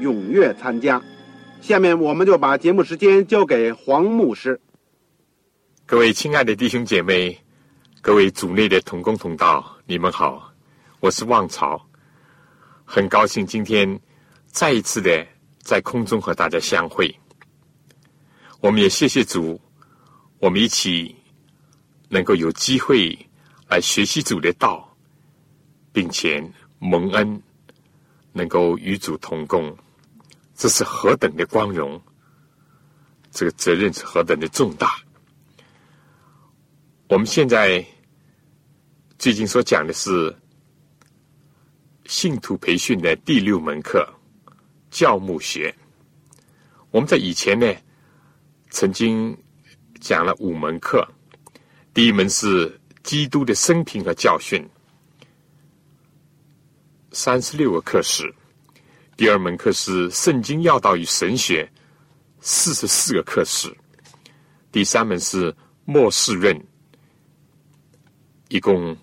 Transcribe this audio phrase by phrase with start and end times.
[0.00, 1.02] 踊跃参加。
[1.60, 4.60] 下面我们就把节目时间交给黄牧师。
[5.86, 7.38] 各位亲爱的弟兄姐妹，
[8.00, 10.52] 各位组内的同工同道，你们好，
[11.00, 11.80] 我是旺朝，
[12.84, 14.00] 很高兴今天
[14.46, 15.26] 再一次的
[15.62, 17.14] 在空中和大家相会。
[18.60, 19.60] 我们也谢谢主，
[20.38, 21.14] 我们一起。
[22.10, 23.18] 能够有机会
[23.66, 24.96] 来学习主的道，
[25.90, 26.40] 并且
[26.78, 27.42] 蒙恩，
[28.32, 29.76] 能够与主同工，
[30.54, 32.00] 这是何等的光荣！
[33.30, 34.96] 这个责任是何等的重大！
[37.08, 37.84] 我们现在
[39.18, 40.34] 最近所讲的是
[42.06, 44.08] 信徒培训的第六门课——
[44.90, 45.74] 教牧学。
[46.90, 47.74] 我们在以前呢，
[48.70, 49.36] 曾经
[50.00, 51.06] 讲了五门课。
[51.92, 54.64] 第一门是基督的生平和教训，
[57.12, 58.24] 三十六个课时；
[59.16, 61.70] 第二门课是圣经要道与神学，
[62.40, 63.70] 四十四个课时；
[64.72, 65.54] 第三门是
[65.84, 66.60] 末世论，
[68.48, 68.96] 一共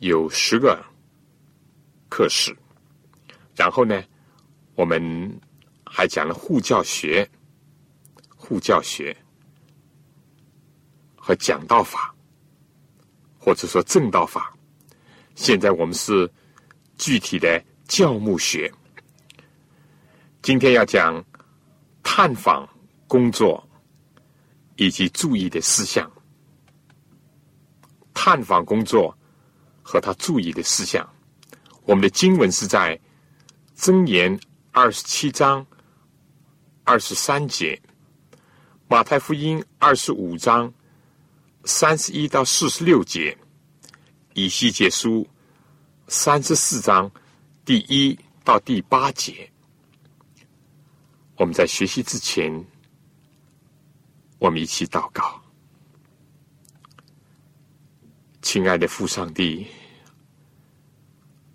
[0.00, 0.84] 有十个
[2.08, 2.56] 课时。
[3.54, 4.02] 然后呢，
[4.74, 5.40] 我们
[5.84, 7.28] 还讲了护教学，
[8.34, 9.16] 护教学。
[11.22, 12.12] 和讲道法，
[13.38, 14.52] 或者说正道法，
[15.36, 16.28] 现在我们是
[16.96, 18.72] 具体的教牧学。
[20.42, 21.22] 今天要讲
[22.04, 22.66] 探访
[23.08, 23.68] 工作
[24.76, 26.08] 以及注意的事项。
[28.14, 29.12] 探访工作
[29.82, 31.04] 和他注意的事项，
[31.82, 32.98] 我们的经文是在
[33.76, 34.38] 箴言
[34.70, 35.66] 二十七章
[36.84, 37.80] 二十三节，
[38.86, 40.72] 马太福音二十五章。
[41.64, 43.36] 三十一到四十六节，
[44.32, 45.26] 以西结书
[46.08, 47.10] 三十四章
[47.64, 49.50] 第一到第八节。
[51.36, 52.52] 我们在学习之前，
[54.38, 55.40] 我们一起祷告。
[58.42, 59.66] 亲爱的父上帝，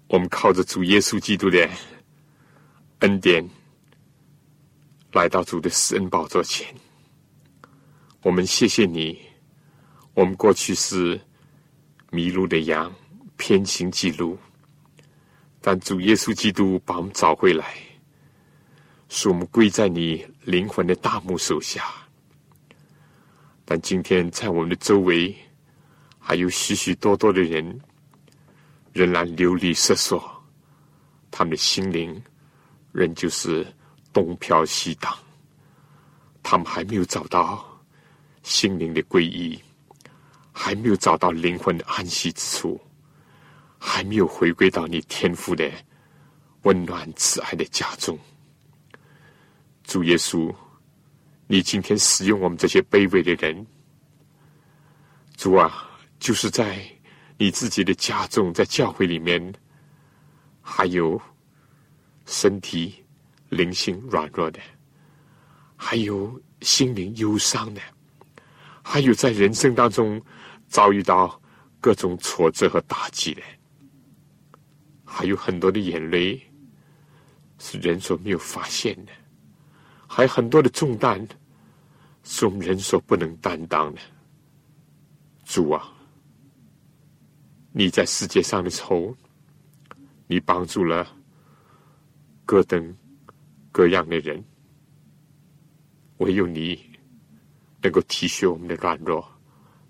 [0.07, 1.69] 我们靠着主耶稣基督的
[2.99, 3.47] 恩典，
[5.11, 6.73] 来到主的施恩宝座前。
[8.21, 9.19] 我们谢谢你。
[10.13, 11.19] 我们过去是
[12.09, 12.93] 迷路的羊，
[13.35, 14.37] 偏行记录，
[15.67, 17.73] 但主耶稣基督把我们找回来，
[19.09, 21.91] 使我们归在你灵魂的大幕手下。
[23.65, 25.35] 但今天在我们的周围，
[26.19, 27.81] 还有许许多多的人
[28.93, 30.23] 仍然流离失所，
[31.31, 32.21] 他们的心灵
[32.91, 33.65] 仍旧是
[34.13, 35.17] 东飘西荡，
[36.43, 37.65] 他们还没有找到
[38.43, 39.59] 心灵的皈依。
[40.57, 42.79] 还没有找到灵魂的安息之处，
[43.87, 45.71] 还没有回归到你天赋的
[46.63, 48.17] 温暖慈爱的家中。
[49.83, 50.53] 主耶稣，
[51.45, 53.63] 你今天使用我们这些卑微的人，
[55.37, 55.87] 主啊，
[56.19, 56.83] 就是在
[57.37, 59.53] 你自己的家中，在教会里面，
[60.61, 61.21] 还有
[62.25, 63.05] 身体
[63.49, 64.59] 灵性软弱的，
[65.75, 67.81] 还有心灵忧伤的，
[68.81, 70.19] 还有在人生当中。
[70.67, 71.39] 遭遇到
[71.79, 73.41] 各种挫折和打击的，
[75.17, 76.37] 还有很多的眼泪
[77.57, 79.13] 是人所没有发现的，
[80.05, 81.25] 还有很多的重担
[82.25, 84.01] 是我们人所不能担当的。
[85.45, 85.89] 主啊，
[87.71, 89.15] 你在世界上的仇，
[90.27, 91.07] 你帮助了
[92.43, 92.93] 各等
[93.71, 94.43] 各样的人，
[96.17, 96.77] 唯有你
[97.81, 99.25] 能够体恤我们的软弱。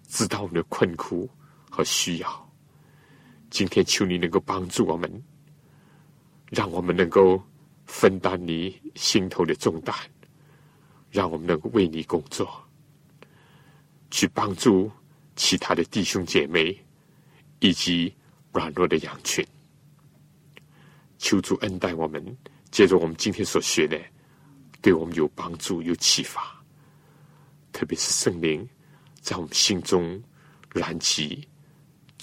[0.08, 1.28] 知道我们的困苦
[1.68, 2.45] 和需要，
[3.56, 5.10] 今天求你能够帮助我们，
[6.50, 7.42] 让我们能够
[7.86, 9.96] 分担你心头的重担，
[11.10, 12.46] 让我们能够为你工作，
[14.12, 14.92] 去帮助
[15.38, 16.78] 其他的弟兄姐妹
[17.60, 18.14] 以及
[18.52, 19.42] 软弱的羊群。
[21.18, 22.38] 求主恩待我们，
[22.72, 23.98] 借着我们今天所学的，
[24.82, 26.62] 对我们有帮助、有启发。
[27.72, 28.68] 特别是圣灵
[29.22, 30.22] 在我们心中
[30.74, 31.48] 燃起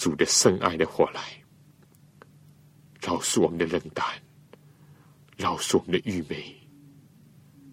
[0.02, 1.20] 主的圣爱的火来，
[3.00, 4.04] 饶恕我们的冷淡，
[5.36, 6.56] 饶恕我们的愚昧，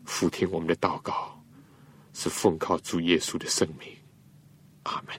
[0.06, 1.44] 俯听我们的祷告，
[2.14, 3.92] 是奉靠主耶稣的圣名。
[4.84, 5.16] 阿门。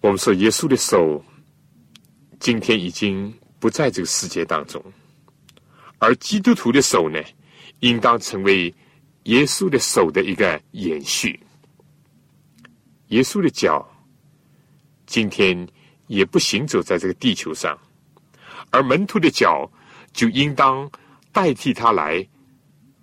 [0.00, 1.24] 我们说，耶稣的手。
[2.40, 4.84] 今天已经不在这个世界当中，
[5.98, 7.22] 而基督徒的手呢，
[7.78, 8.74] 应当成为
[9.26, 11.45] 耶稣的手的一个延续。
[13.08, 13.86] 耶稣的脚
[15.06, 15.66] 今天
[16.08, 17.78] 也不行走在这个地球上，
[18.70, 19.70] 而门徒的脚
[20.12, 20.90] 就应当
[21.32, 22.26] 代替他来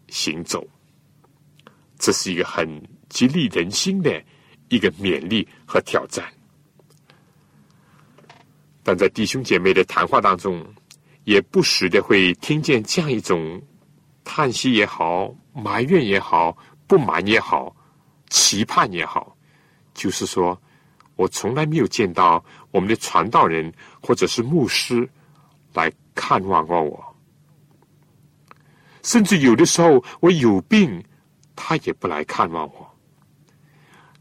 [0.10, 0.68] 行走。
[1.98, 4.22] 这是一个很激励人心的
[4.68, 6.26] 一个勉励和挑战。
[8.84, 10.66] 但在弟兄姐妹的谈话当中，
[11.24, 13.62] 也不时的会听见这样一种
[14.26, 17.74] 叹息也好、埋怨也好、不满也好、
[18.30, 19.33] 期盼也好，
[19.94, 20.60] 就是说
[21.16, 25.08] 我从来没有见到我们的传道人或者是牧师
[25.74, 27.16] 来看望过我，
[29.04, 31.04] 甚至有的时候我有病，
[31.56, 32.90] 他也不来看望我。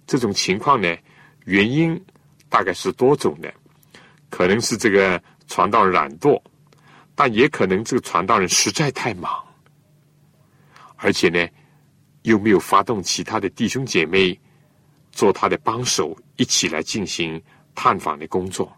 [0.06, 0.94] 这种情况呢，
[1.44, 1.98] 原因
[2.48, 3.52] 大概是多种的。
[4.28, 6.40] 可能是这个传道人懒惰，
[7.14, 9.30] 但也可能这个传道人实在太忙，
[10.96, 11.46] 而且呢，
[12.22, 14.40] 又没有发动其他的弟兄姐妹
[15.12, 17.40] 做他的帮手，一起来进行
[17.74, 18.70] 探访的工作。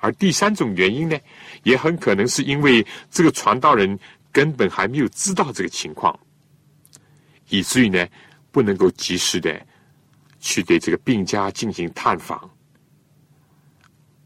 [0.00, 1.18] 而第三种原因呢，
[1.62, 3.98] 也很可能是因为这个传道人
[4.32, 6.18] 根本还没有知道这个情况，
[7.48, 8.06] 以至于呢，
[8.50, 9.60] 不能够及时的
[10.40, 12.50] 去对这个病家进行探访。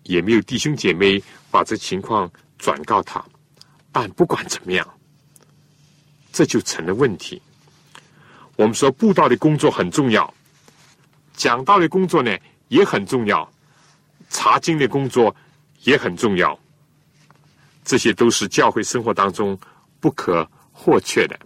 [0.04, 3.24] 也没有弟兄姐妹把这情况转告他，
[3.90, 4.86] 但不管怎么样，
[6.30, 7.40] 这就成了问题。
[8.56, 10.32] 我们说布道的工作很重要，
[11.34, 12.36] 讲道的工作呢
[12.68, 13.48] 也很重要，
[14.30, 15.34] 查经的工作
[15.82, 16.58] 也很重要，
[17.84, 19.58] 这些都是教会生活当中
[20.00, 21.38] 不可或缺的，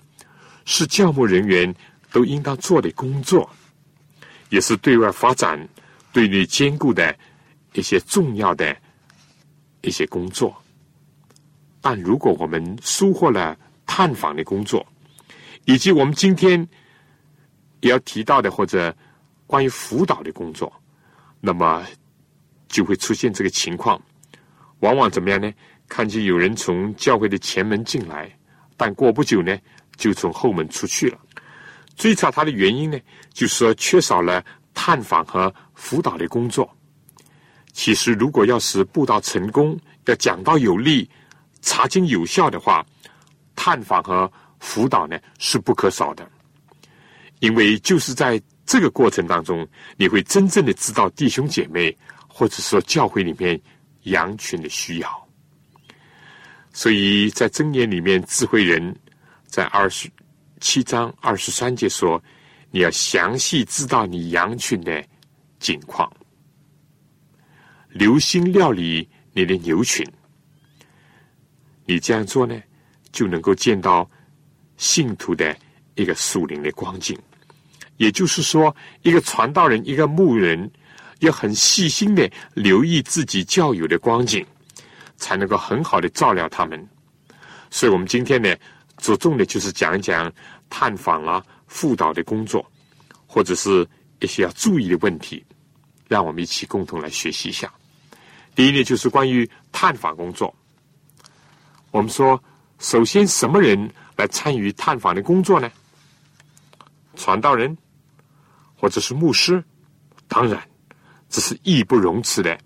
[0.64, 1.74] 是教牧人员
[2.12, 3.48] 都应当做的工作，
[4.50, 5.68] 也是对外发展、
[6.12, 7.16] 对内兼顾的。
[7.74, 8.74] 一些重要的
[9.82, 10.56] 一些工作，
[11.82, 13.56] 但如果我们疏忽了
[13.86, 14.84] 探访的工作，
[15.66, 16.66] 以及我们今天
[17.80, 18.92] 也要提到的或者
[19.48, 20.70] 关于辅导的工作，
[21.40, 21.84] 那么
[22.68, 24.00] 就会出现这个情况。
[24.80, 25.50] 往往怎么样呢？
[25.88, 28.30] 看见有人从教会的前门进来，
[28.76, 29.58] 但过不久呢，
[29.96, 31.18] 就从后门出去了。
[31.96, 33.00] 追查他的原因呢，
[33.32, 36.70] 就是说缺少了探访和辅导的工作。
[37.72, 41.08] 其实，如果要使布道成功，要讲到有力、
[41.62, 42.84] 查经有效的话，
[43.56, 44.30] 探访和
[44.60, 46.28] 辅导呢是不可少的。
[47.40, 49.66] 因为就是在这个过程当中，
[49.96, 51.96] 你会真正的知道弟兄姐妹
[52.28, 53.58] 或者说教会里面
[54.02, 55.28] 羊群的需要。
[56.70, 58.94] 所以在箴言里面，智慧人
[59.46, 60.06] 在二十
[60.60, 62.22] 七章二十三节说
[62.70, 65.02] ：“你要详细知道你羊群的
[65.58, 66.06] 景况。”
[67.88, 70.06] 留心料理你的牛群，
[71.86, 72.62] 你这样做呢，
[73.12, 74.08] 就能够见到
[74.76, 75.56] 信徒的
[75.94, 77.18] 一个树林的光景。
[77.98, 80.68] 也就是说，一个传道人、一个牧人，
[81.18, 84.44] 要很细心的留意自己教友的光景，
[85.16, 86.88] 才能够很好的照料他们。
[87.70, 88.56] 所以，我们今天呢，
[88.96, 90.32] 着重的就是讲一讲
[90.70, 92.64] 探访啊、辅导的工作，
[93.26, 93.86] 或者是
[94.20, 95.44] 一些要注意的问题。
[96.08, 97.70] 让我们一起共同来学习一下。
[98.54, 100.54] 第一呢，就是关于探访工作。
[101.90, 102.42] 我们说，
[102.78, 105.70] 首先什么人来参与探访的工作呢？
[107.14, 107.76] 传道人，
[108.78, 109.62] 或者是牧师？
[110.28, 110.62] 当然，
[111.28, 112.58] 这是义不容辞的，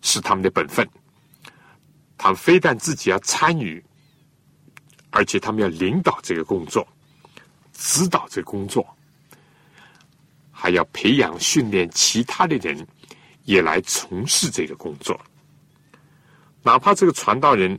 [0.00, 0.88] 是他们的本分。
[2.16, 3.84] 他们非但自己要参与，
[5.10, 6.86] 而且他们要领导这个工作，
[7.72, 8.84] 指导这个工作。
[10.50, 12.84] 还要培养训练其他的人
[13.44, 15.16] 也来从事这个工作，
[16.64, 17.78] 哪怕这个传道人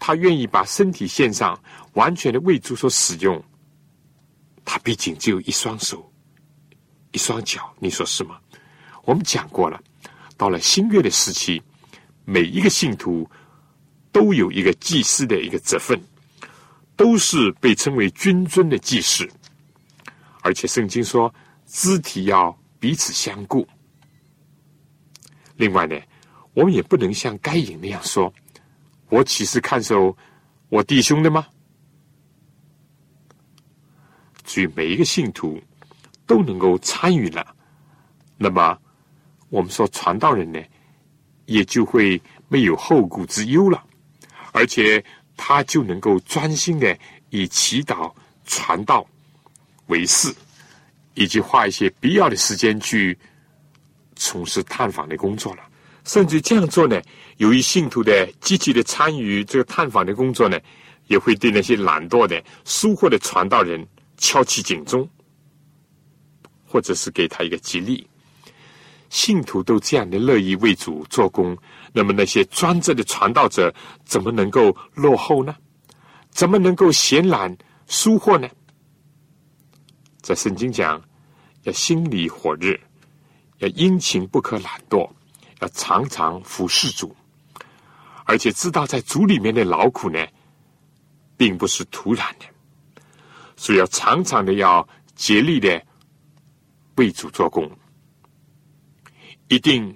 [0.00, 1.56] 他愿意把身体献上，
[1.92, 3.40] 完全的为主所使用，
[4.64, 6.11] 他毕竟只有一双手、
[7.12, 8.38] 一双脚，你说是吗？
[9.04, 9.82] 我们讲过了，
[10.36, 11.62] 到了新月的时期，
[12.24, 13.28] 每一个信徒
[14.10, 16.00] 都有一个祭司的一个责分，
[16.96, 19.28] 都是被称为君尊的祭司。
[20.40, 21.32] 而且圣经说，
[21.66, 23.66] 肢体要彼此相顾。
[25.56, 26.00] 另外呢，
[26.54, 28.32] 我们也不能像该隐那样说
[29.10, 30.16] ：“我岂是看守
[30.68, 31.46] 我弟兄的吗？”
[34.44, 35.60] 所以每一个信徒
[36.32, 37.46] 都能够参与了，
[38.38, 38.78] 那么
[39.50, 40.58] 我们说传道人呢，
[41.44, 43.84] 也就会没有后顾之忧了，
[44.52, 45.04] 而且
[45.36, 46.98] 他就能够专心的
[47.28, 48.10] 以祈祷
[48.46, 49.06] 传道
[49.88, 50.34] 为事，
[51.12, 53.18] 以及花一些必要的时间去
[54.16, 55.62] 从事探访的工作了。
[56.04, 56.98] 甚至这样做呢，
[57.36, 60.58] 由于信徒的积极的参与这个探访的工作呢，
[61.08, 63.86] 也会对那些懒惰的、疏忽的传道人。
[64.18, 65.08] 敲起警钟，
[66.72, 68.08] 或者是给他一个激励。
[69.10, 71.54] 信徒都这样的乐意为主做工，
[71.92, 73.70] 那么那些专制的传道者
[74.06, 75.54] 怎么能够落后呢？
[76.30, 77.54] 怎么能够闲懒
[77.86, 78.48] 疏忽呢？
[80.22, 80.98] 在圣经讲，
[81.64, 82.74] 要心里火热，
[83.58, 85.06] 要殷勤不可懒惰，
[85.60, 87.14] 要常常服侍主，
[88.24, 90.26] 而且知道在主里面的劳苦呢，
[91.36, 92.46] 并不是突然的。
[93.56, 95.84] 所以要常常的要竭力的
[96.96, 97.70] 为主做工，
[99.48, 99.94] 一定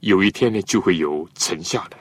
[0.00, 1.96] 有一天呢就会有成效的。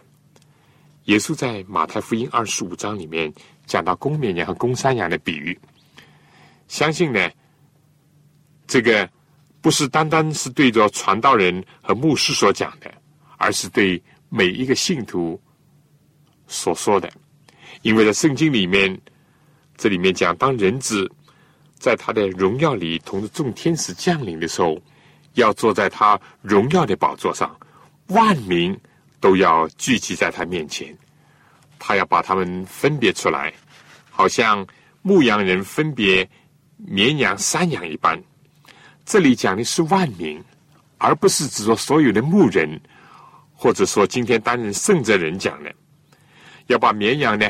[1.05, 3.31] 耶稣在马太福音二十五章里面
[3.65, 5.59] 讲到公绵羊和公山羊的比喻，
[6.67, 7.29] 相信呢
[8.67, 9.09] 这个
[9.61, 12.93] 不是单单是对着传道人和牧师所讲的，
[13.37, 15.39] 而是对每一个信徒
[16.47, 17.11] 所说的，
[17.81, 18.99] 因为在圣经里面。
[19.77, 21.11] 这里面讲，当人子
[21.85, 24.75] 在他的荣耀里同着众天使降临的时候，
[25.35, 27.55] 要坐在他荣耀的宝座上，
[28.07, 28.75] 万民
[29.19, 30.97] 都要聚集在他面前，
[31.77, 33.53] 他要把他们分别出来，
[34.09, 34.65] 好像
[35.03, 36.27] 牧羊人分别
[36.77, 38.19] 绵羊、山羊一般。
[39.05, 40.43] 这里讲的是万民，
[40.97, 42.81] 而不是指着所有的牧人，
[43.53, 45.71] 或者说今天担任圣责人讲的，
[46.65, 47.47] 要把绵羊呢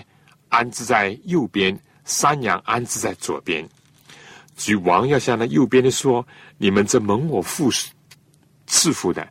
[0.49, 1.79] 安置在右边。
[2.03, 3.67] 山羊安置在左边，
[4.55, 6.25] 举王要向那右边的说
[6.57, 7.69] ：“你们这蒙我父
[8.65, 9.27] 赐福的，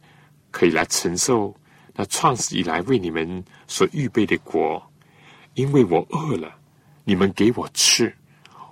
[0.51, 1.55] 可以来承受
[1.95, 4.83] 那创始以来为你们所预备的国。
[5.55, 6.55] 因为我饿了，
[7.05, 8.13] 你们给我吃；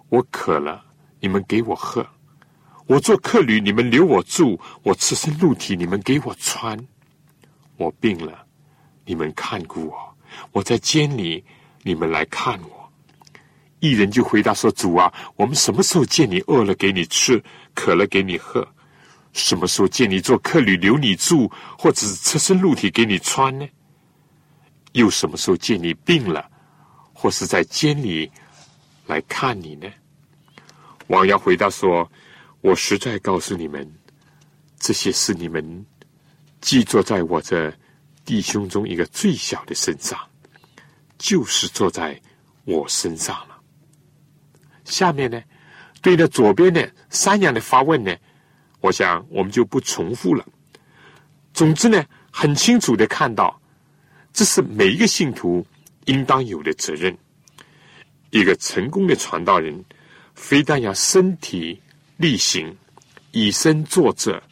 [0.09, 0.85] 我渴了，
[1.21, 2.03] 你们给我喝；
[2.87, 6.77] 我做客旅，你们留我住；我赤身露体，你们给我穿；
[7.77, 8.45] 我病了，
[9.07, 9.95] 你们看顾我；
[10.53, 11.45] 我在监里，
[11.83, 12.82] 你们来看我。”
[13.83, 17.43] 一人就回答说：“主啊，我们什么时候见你饿了给你吃，
[17.75, 18.65] 渴了给你喝？
[19.33, 23.69] 什么时候见你做客旅留你住，或者是赤身露体给你穿呢？
[24.93, 26.49] 又什么时候见你病了，
[27.13, 28.31] 或是在监里
[29.09, 29.91] 来看你呢？”
[31.09, 32.09] 王阳回答说
[32.63, 33.93] ：“我实在告诉你们，
[34.79, 35.85] 这些是你们
[36.61, 37.75] 既坐在我这
[38.25, 40.17] 弟兄中一个最小的身上，
[41.19, 42.17] 就是坐在
[42.65, 43.49] 我身上了。”
[44.85, 45.43] 下面呢，
[46.01, 48.15] 对着左边的山羊的发问呢，
[48.81, 50.45] 我想我们就不重复了。
[51.55, 53.61] 总之呢，很清楚的看到，
[54.33, 55.67] 这是每一个信徒
[56.07, 57.17] 应当有的责任。
[58.31, 59.85] 一个成功的传道人，
[60.35, 61.79] 非但要身体
[62.17, 62.75] 力行，
[63.31, 64.43] 以身作则，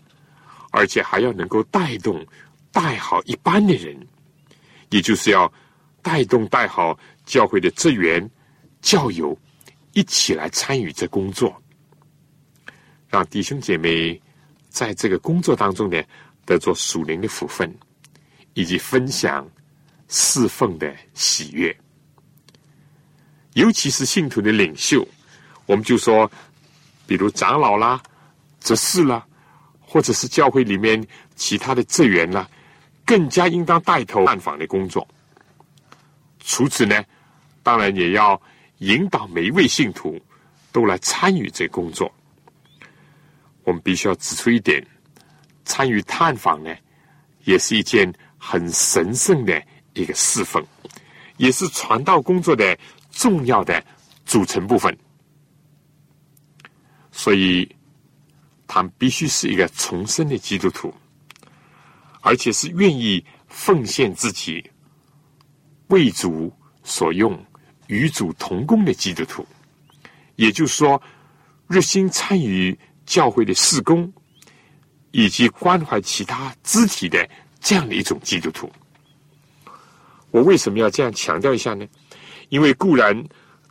[0.70, 2.24] 而且还要能够带动
[2.70, 3.96] 带好一般的人，
[4.90, 5.50] 也就是要
[6.02, 8.30] 带动带好教会的资源、
[8.82, 9.36] 教友。
[9.92, 11.60] 一起来参与这工作，
[13.08, 14.20] 让弟兄姐妹
[14.68, 16.00] 在这个工作当中呢，
[16.44, 17.76] 得做属灵的福分，
[18.54, 19.48] 以及分享
[20.06, 21.76] 侍奉的喜悦。
[23.54, 25.04] 尤其是信徒的领袖，
[25.66, 26.30] 我们就说，
[27.04, 28.00] 比如长老啦、
[28.60, 29.26] 执事啦，
[29.80, 31.04] 或者是教会里面
[31.34, 32.48] 其他的职员啦，
[33.04, 35.06] 更加应当带头探访的工作。
[36.38, 37.04] 除此呢，
[37.64, 38.40] 当然也要。
[38.80, 40.20] 引导每一位信徒
[40.72, 42.10] 都来参与这工作。
[43.64, 44.84] 我们必须要指出一点：
[45.64, 46.74] 参与探访呢，
[47.44, 50.64] 也是一件很神圣的一个侍奉，
[51.36, 52.76] 也是传道工作的
[53.10, 53.84] 重要的
[54.24, 54.96] 组成部分。
[57.12, 57.68] 所以，
[58.66, 60.92] 他们必须是一个重生的基督徒，
[62.22, 64.70] 而且是愿意奉献自己
[65.88, 66.50] 为主
[66.82, 67.38] 所用。
[67.90, 69.44] 与主同工的基督徒，
[70.36, 71.02] 也就是说，
[71.66, 74.10] 热心参与教会的事工，
[75.10, 77.28] 以及关怀其他肢体的
[77.60, 78.70] 这样的一种基督徒。
[80.30, 81.84] 我为什么要这样强调一下呢？
[82.48, 83.12] 因为固然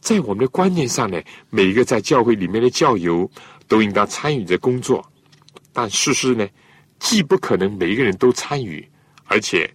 [0.02, 1.18] 在我们的观念上呢，
[1.50, 3.30] 每一个在教会里面的教友
[3.70, 5.10] 都应当参与着工作，
[5.72, 6.46] 但事实呢，
[7.00, 8.86] 既不可能每一个人都参与，
[9.28, 9.74] 而且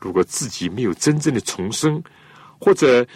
[0.00, 2.02] 如果自己没有真正的重生，
[2.58, 3.06] 或者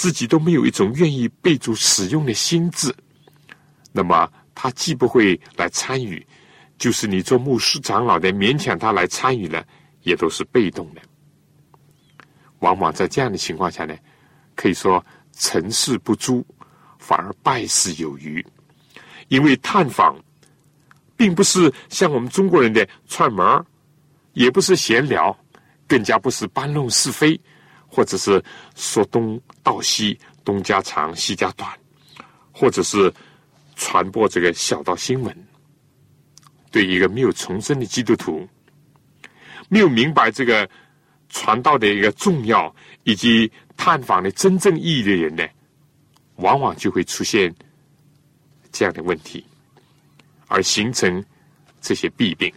[0.00, 2.90] 自己都没有一种愿意被主使用的心智，
[3.92, 6.26] 那么他既不会来参与，
[6.78, 9.62] 就是你做牧师长老的勉强他来参与了，
[10.00, 11.02] 也都是被动的。
[12.60, 13.94] 往往在这样的情况下呢，
[14.54, 15.04] 可以说
[15.34, 16.42] 成事不足，
[16.98, 18.42] 反而败事有余。
[19.28, 20.18] 因为探访，
[21.14, 23.62] 并不是像我们中国人的串门，
[24.32, 25.38] 也不是闲聊，
[25.86, 27.38] 更加不是搬弄是非，
[27.86, 28.42] 或者是
[28.74, 31.70] 说东道西、东家长西家短，
[32.52, 33.12] 或者是
[33.76, 35.46] 传播这个小道新闻。
[36.70, 38.48] 对一个没有重生的基督徒，
[39.68, 40.68] 没有明白这个。
[41.32, 42.74] 传道的一个重要
[43.04, 45.46] 以及探访的真正意义的人呢，
[46.38, 47.54] 往往就会出现
[48.72, 49.46] 这样的问题，
[50.48, 51.24] 而形成
[51.80, 52.52] 这些弊病。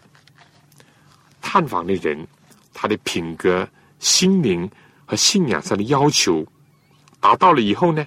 [1.40, 2.28] 探访的人，
[2.74, 3.70] 他的品格、
[4.00, 4.68] 心灵
[5.06, 6.44] 和信仰上的要求
[7.24, 8.06] 达到了以后呢，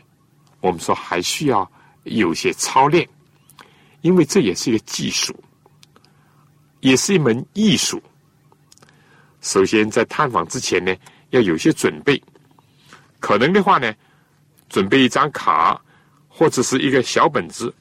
[0.60, 1.66] 我们说还需要
[2.02, 3.08] 有些操练，
[4.02, 5.34] 因为这也是一个技术，
[6.80, 8.02] 也是一门艺术。
[9.40, 10.94] 首先，在探访之前呢，
[11.30, 12.22] 要有些准备。
[13.18, 13.90] 可能的话呢，
[14.68, 15.80] 准备一张卡
[16.28, 17.74] 或者是一个小本子，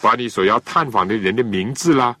[0.00, 2.16] 把你所要探访的人的名字啦、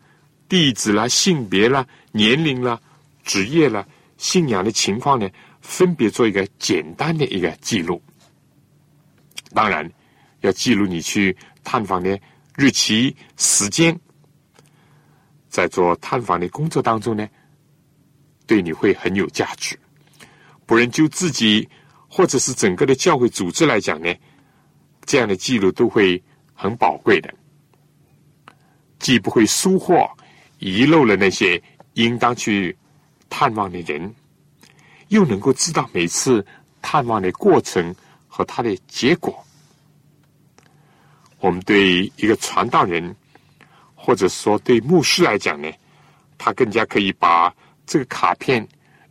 [0.48, 2.80] 地址啦、性别啦、年龄啦、
[3.24, 3.84] 职业啦、
[4.16, 5.28] 信仰的情况呢，
[5.60, 8.00] 分别做一个简单的一个记录。
[9.54, 9.90] 当然，
[10.40, 12.20] 要记录你去探访的
[12.56, 13.98] 日期、时间。
[15.48, 17.26] 在做探访的工作当中呢。
[18.46, 19.74] 对你会很有价值，
[20.66, 21.66] 不然就自己
[22.06, 24.14] 或者是整个的教会组织来讲呢，
[25.06, 27.34] 这样的记录都会很宝贵的，
[28.98, 29.94] 既不会疏忽
[30.58, 31.58] 遗漏了那些
[31.94, 32.76] 应当去
[33.30, 34.14] 探望的人，
[35.08, 36.44] 又能够知道每次
[36.82, 37.96] 探望的过程
[38.34, 39.32] 和它的结果。
[41.38, 43.14] 我们对一个传道人，
[43.94, 45.70] 或者说对牧师来讲呢，
[46.36, 47.54] 他更加可以把。
[47.86, 48.66] 这个卡片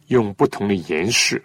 [0.08, 1.40] 用不同的颜色，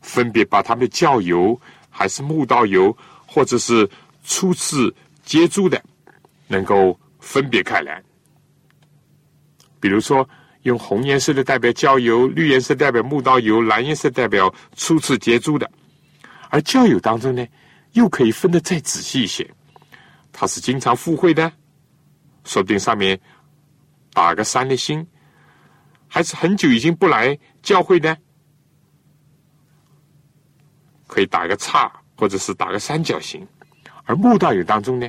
[0.00, 2.96] 分别把他们的教油还是木道油，
[3.26, 3.90] 或者是
[4.22, 4.94] 初次
[5.24, 5.82] 接触的，
[6.46, 8.00] 能够分别开来。
[9.80, 10.26] 比如说，
[10.62, 15.68] 用红颜色的代表教油，绿颜色代表木道油，蓝颜色代表初次接触的。
[16.52, 17.46] 而教友当中呢，
[17.92, 19.50] 又可以分得再仔细一些。
[20.30, 21.50] 他是经常赴会的，
[22.44, 23.18] 说不定上面
[24.12, 25.06] 打个三的星。
[26.08, 28.14] 还是很久已经不来教会的，
[31.06, 33.48] 可以打个叉，或者是打个三角形。
[34.04, 35.08] 而慕道友当中呢，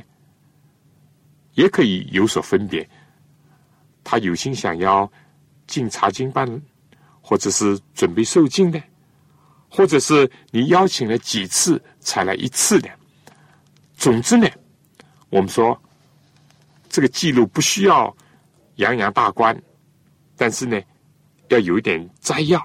[1.52, 2.88] 也可以有所分别。
[4.02, 5.10] 他有心想要
[5.66, 6.62] 进查经班，
[7.20, 8.82] 或者是准备受敬的，
[9.74, 12.88] 或者是你邀请了几次才来一次的。
[13.96, 14.48] 总之呢，
[15.30, 15.76] 我们说
[16.88, 18.16] 这个记录不需要
[18.76, 19.60] 洋洋大观，
[20.36, 20.80] 但是呢。
[21.48, 22.58] 要有一点摘要，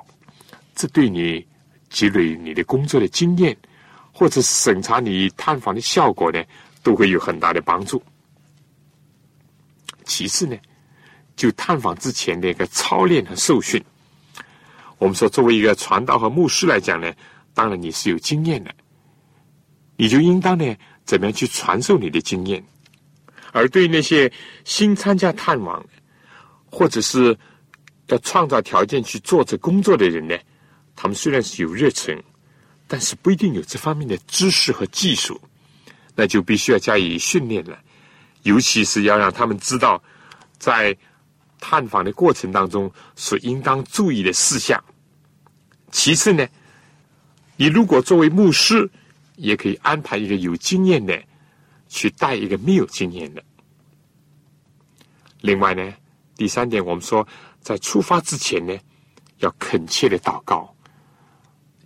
[0.73, 1.45] 这对你
[1.89, 3.55] 积累你的工作的经验，
[4.11, 6.41] 或者审查你探访的效果呢，
[6.81, 8.01] 都会有很大的帮助。
[10.05, 10.57] 其次呢，
[11.35, 13.83] 就探访之前的一个操练和受训。
[14.99, 17.11] 我们说，作为一个传道和牧师来讲呢，
[17.53, 18.75] 当然你是有经验的，
[19.95, 22.63] 你就应当呢，怎么样去传授你的经验。
[23.51, 24.31] 而对于那些
[24.65, 25.83] 新参加探访，
[26.69, 27.35] 或者是
[28.07, 30.37] 要创造条件去做这工作的人呢，
[30.95, 32.21] 他们虽然是有热忱，
[32.85, 35.39] 但是不一定有这方面的知识和技术，
[36.13, 37.79] 那就必须要加以训练了。
[38.43, 40.01] 尤其是要让他们知道，
[40.57, 40.95] 在
[41.59, 44.81] 探访的过程当中所应当注意的事项。
[45.91, 46.47] 其次呢，
[47.57, 48.89] 你如果作为牧师，
[49.35, 51.21] 也可以安排一个有经验的
[51.87, 53.43] 去带一个没有经验的。
[55.41, 55.93] 另外呢，
[56.35, 57.27] 第三点，我们说。
[57.61, 58.73] 在出发之前呢，
[59.39, 60.73] 要恳切的祷告，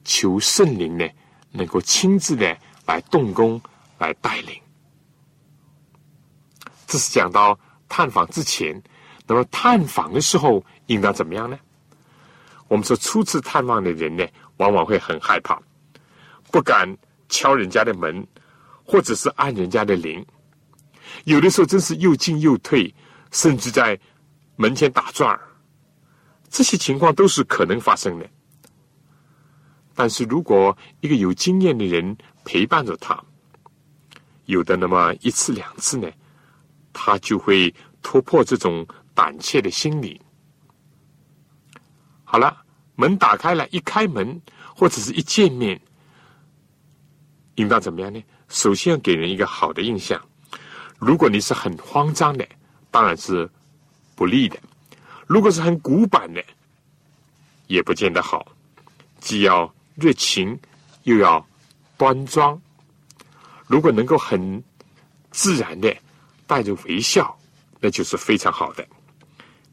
[0.05, 1.09] 求圣灵呢
[1.51, 3.59] 能够亲自的来动工、
[3.97, 4.55] 来带领。
[6.85, 8.79] 这是讲到探访之前，
[9.25, 11.57] 那么探访的时候应当怎么样呢？
[12.73, 15.61] 我们说初次探望的人呢，往往会很害怕，
[16.51, 16.97] 不敢
[17.29, 18.25] 敲人家的门，
[18.83, 20.25] 或者是按人家的铃，
[21.25, 22.91] 有的时候真是又进又退，
[23.31, 23.99] 甚至在
[24.55, 25.39] 门前打转。
[26.49, 28.27] 这些情况都是可能发生的。
[29.93, 33.23] 但是如果一个有经验的人陪伴着他，
[34.45, 36.09] 有的那么一次两次呢，
[36.91, 38.83] 他就会突破这种
[39.13, 40.19] 胆怯的心理。
[42.23, 42.62] 好了，
[42.95, 44.41] 门打开了，一开门
[44.75, 45.79] 或者是一见面，
[47.55, 48.23] 应当怎么样呢？
[48.49, 50.21] 首先要给人一个好的印象。
[50.99, 52.47] 如果你是很慌张的，
[52.91, 53.49] 当然是
[54.15, 54.57] 不利的；
[55.25, 56.43] 如果是很古板的，
[57.67, 58.45] 也不见得好。
[59.19, 60.57] 既要热情，
[61.03, 61.45] 又要
[61.97, 62.61] 端庄。
[63.65, 64.63] 如果能够很
[65.31, 65.95] 自然的
[66.45, 67.35] 带着微笑，
[67.79, 68.87] 那就是非常好的。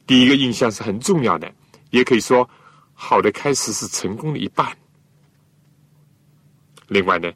[0.06, 1.52] 第一个印象是很重要的，
[1.90, 2.48] 也可以说
[3.02, 4.76] 好的开始是成功的一半。
[6.86, 7.32] 另外呢，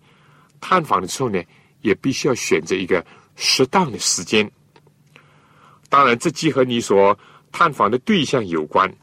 [0.60, 1.42] 探访的时候呢，
[1.80, 3.02] 也必须要选择一个
[3.34, 4.48] 适当的时间。
[5.88, 7.18] 当然，这既和你所
[7.50, 8.94] 探访的对象有关。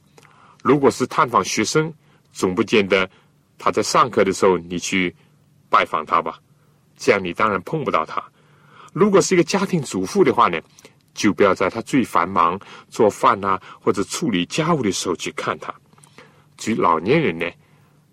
[0.63, 1.91] 如果是探访学生，
[2.31, 3.09] 总不见得
[3.57, 5.13] 他在上课的时候你去
[5.67, 6.39] 拜访他吧。
[6.95, 8.23] 这样你当然碰不到他。
[8.93, 10.61] 如果是一个家庭主妇的话呢，
[11.15, 15.73] 就不要在他最繁忙做饭啊或者处理家务的时候去看他。
[16.61, 17.49] 所以老年人呢，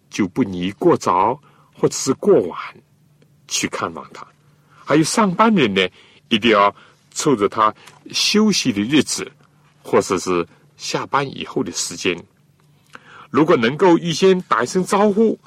[0.08, 1.38] 就不宜过早
[1.74, 2.58] 或者是过晚
[3.46, 4.26] 去看望他。
[4.86, 5.86] 还有上班人呢，
[6.30, 6.74] 一定要
[7.10, 7.74] 凑着他
[8.10, 9.30] 休息的日子，
[9.82, 12.18] 或者是下班以后的时间。
[13.28, 15.38] 如果能够预先打一声招呼，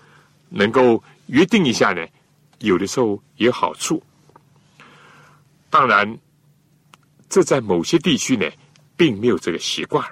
[0.50, 2.06] 能够约定一下呢？
[2.60, 4.00] 有的时候有好处，
[5.72, 6.20] 当然，
[7.28, 8.48] 这在某些地区呢，
[8.96, 10.08] 并没有这个习惯，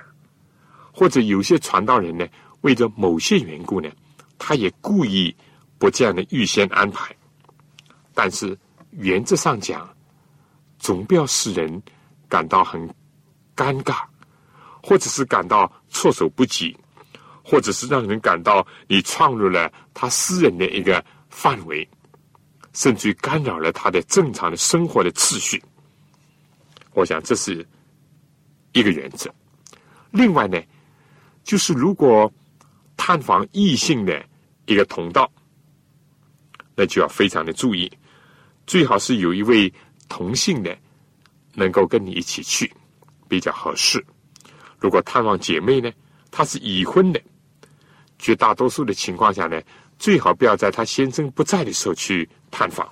[0.92, 2.28] 或者有些传道人呢，
[2.62, 3.90] 为着某些缘故呢，
[4.38, 5.36] 他也故意
[5.78, 7.16] 不这样的预先安排。
[8.14, 8.58] 但是
[8.92, 9.90] 原则上讲，
[10.78, 11.82] 总不要使人
[12.28, 12.82] 感到很
[13.56, 14.04] 尴尬，
[14.82, 16.76] 或者是感到措手不及，
[17.44, 21.88] 或者是让人感到你闯入了他私人的一个范围。
[22.72, 25.62] 甚至干扰了他的正常的生活的秩序，
[26.94, 27.68] 我想这是
[28.74, 29.30] 一个原则。
[30.12, 30.62] 另外呢，
[31.44, 32.32] 就是如果
[33.02, 34.22] 探访异性的
[34.66, 35.32] 一个同道，
[36.76, 37.90] 那就要非常的注意，
[38.68, 39.74] 最好是有一位
[40.10, 40.78] 同性的
[41.54, 42.70] 能够跟你一起去，
[43.30, 44.06] 比较合适。
[44.78, 45.90] 如果探望姐妹呢，
[46.30, 47.22] 她是已婚的，
[48.20, 49.62] 绝大多数的情况下呢。
[49.98, 52.90] 最好不要在她先生不在的时候去探访。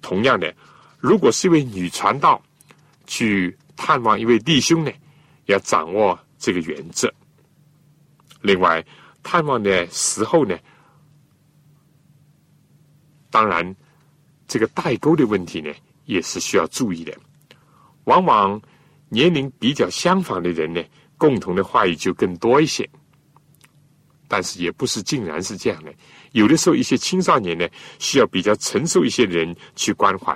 [0.00, 0.52] 同样的，
[0.98, 2.42] 如果是一位女传道
[3.06, 4.90] 去探望一位弟兄呢，
[5.46, 7.12] 要掌握这个原则。
[8.40, 8.84] 另外，
[9.30, 10.58] 探望的时候呢，
[13.30, 13.76] 当然
[14.46, 15.70] 这个代沟的问题呢，
[16.06, 17.14] 也是需要注意的。
[18.04, 18.58] 往往
[19.10, 20.82] 年龄比较相仿的人呢，
[21.18, 22.88] 共同的话语就更多一些。
[24.28, 25.92] 但是也不是竟然是这样的，
[26.32, 30.34] 有的时候一些青少年呢，需要比较成熟一些人去关怀；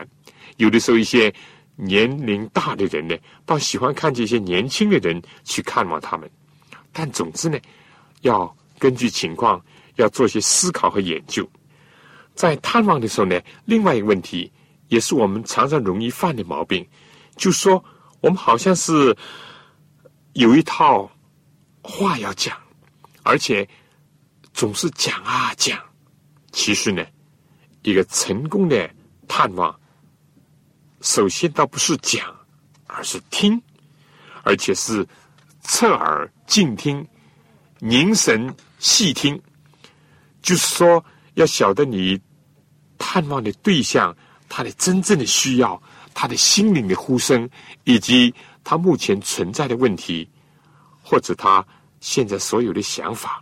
[0.59, 1.35] 有的时候一些
[1.77, 6.31] 年龄大的人呢，倒喜欢看这些年轻的人去看望他们。
[6.93, 7.59] 但总之呢，
[8.21, 9.65] 要根据情况
[9.95, 11.49] 要做些思考和研究。
[12.35, 14.51] 在探望的时候呢，另外一个问题
[14.89, 16.85] 也是我们常常容易犯的毛病，
[17.37, 17.85] 就说
[18.21, 19.17] 我们好像是
[20.33, 21.09] 有一套
[21.81, 22.57] 话要讲，
[23.23, 23.69] 而且。
[24.55, 25.81] 总是讲啊讲，
[26.53, 27.03] 其实呢，
[27.81, 28.91] 一个成功的
[29.27, 29.75] 探望，
[31.01, 32.21] 首先倒不是讲，
[32.87, 33.59] 而是听，
[34.43, 35.07] 而且是
[35.63, 37.03] 侧耳静听、
[37.79, 39.41] 凝神细听。
[40.43, 41.03] 就是说，
[41.35, 42.21] 要晓得你
[42.99, 44.15] 探望的对象
[44.49, 45.81] 他的真正的需要，
[46.13, 47.49] 他的心灵的呼声，
[47.85, 50.29] 以及他目前存在的问题，
[51.01, 51.65] 或者他
[52.01, 53.41] 现在所有的想法。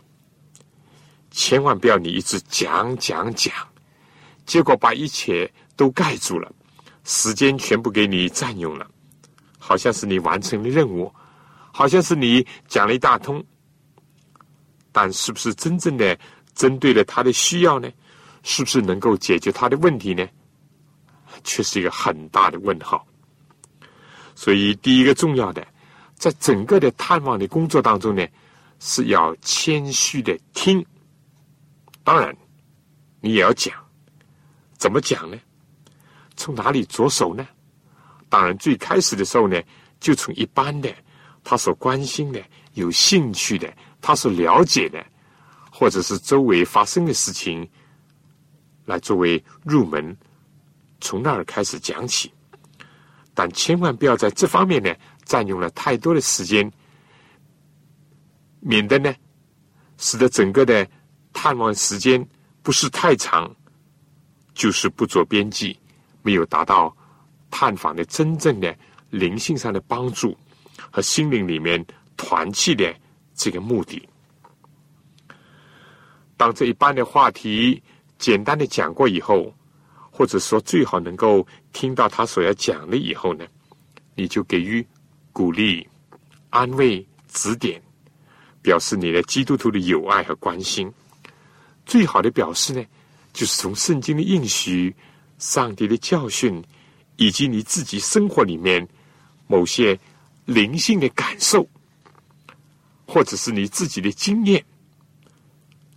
[1.31, 3.51] 千万不要你一直讲讲讲，
[4.45, 6.53] 结果把一切都盖住了，
[7.03, 8.85] 时间全部给你占用了，
[9.57, 11.11] 好像是你完成了任务，
[11.71, 13.43] 好像是你讲了一大通，
[14.91, 16.17] 但是不是真正的
[16.53, 17.89] 针对了他的需要呢？
[18.43, 20.27] 是不是能够解决他的问题呢？
[21.43, 23.05] 却是一个很大的问号。
[24.35, 25.65] 所以，第一个重要的，
[26.15, 28.27] 在整个的探望的工作当中呢，
[28.79, 30.83] 是要谦虚的听。
[32.03, 32.35] 当然，
[33.19, 33.73] 你也要讲，
[34.77, 35.37] 怎么讲呢？
[36.35, 37.47] 从哪里着手呢？
[38.27, 39.61] 当然，最开始的时候呢，
[39.99, 40.91] 就从一般的
[41.43, 42.41] 他所关心的、
[42.73, 45.05] 有兴趣的、他所了解的，
[45.71, 47.69] 或者是周围发生的事情，
[48.85, 50.17] 来作为入门，
[50.99, 52.33] 从那儿开始讲起。
[53.33, 56.69] 但千万不要在这方面呢占用了太多的时间，
[58.59, 59.13] 免得呢，
[59.97, 60.85] 使得整个的。
[61.33, 62.27] 探望时间
[62.61, 63.49] 不是太长，
[64.53, 65.79] 就是不着边际，
[66.23, 66.93] 没有达到
[67.49, 68.77] 探访的真正的
[69.09, 70.37] 灵性上的帮助
[70.91, 71.83] 和心灵里面
[72.17, 72.93] 团契的
[73.41, 74.07] 这个目的。
[76.37, 77.81] 当这一般的话题
[78.19, 79.51] 简单的讲过以后，
[80.11, 83.43] 或者说最好能够听到他所要讲的以后呢，
[84.13, 84.85] 你就给予
[85.33, 85.87] 鼓励、
[86.51, 87.81] 安慰、指点，
[88.61, 90.91] 表示你的基督徒的友爱和关心。
[91.83, 92.85] 最好的表示呢，
[93.33, 94.95] 就是从圣经的应许、
[95.39, 96.63] 上帝的教训，
[97.15, 98.87] 以及你自己生活里面
[99.47, 99.99] 某些
[100.45, 101.67] 灵性的感受，
[103.11, 104.63] 或者是你自己的经验。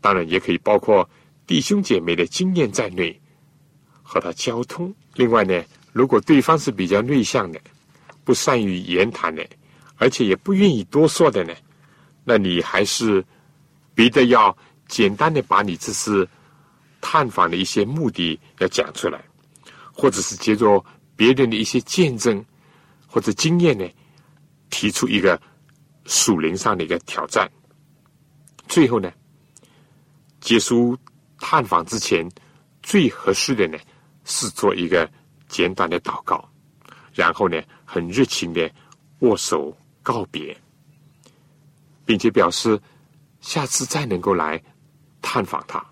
[0.00, 1.08] 当然，也可以包括
[1.46, 3.16] 弟兄姐妹的经验在内，
[4.02, 4.92] 和他交通。
[5.14, 7.60] 另外呢，如果对方是比较内向的，
[8.24, 9.46] 不善于言谈的，
[9.94, 11.54] 而且也不愿意多说的呢，
[12.24, 13.24] 那你还是
[13.94, 14.56] 别的要
[14.88, 16.28] 简单的把你这次
[17.00, 19.24] 探访的一些目的要讲出来，
[19.92, 22.44] 或者是接着别人的一些见证
[23.06, 23.88] 或者经验呢，
[24.68, 25.40] 提出一个
[26.06, 27.50] 属灵上的一个挑战。
[28.68, 29.12] 最后呢。
[30.40, 30.94] 结束
[31.38, 32.28] 探访之前，
[32.82, 33.78] 最合适的呢
[34.26, 35.10] 是做一个
[35.48, 36.46] 简短的祷告，
[37.14, 38.70] 然后呢很热情的
[39.20, 40.54] 握手告别，
[42.04, 42.78] 并且表示
[43.40, 44.62] 下次再能够来
[45.22, 45.82] 探访他。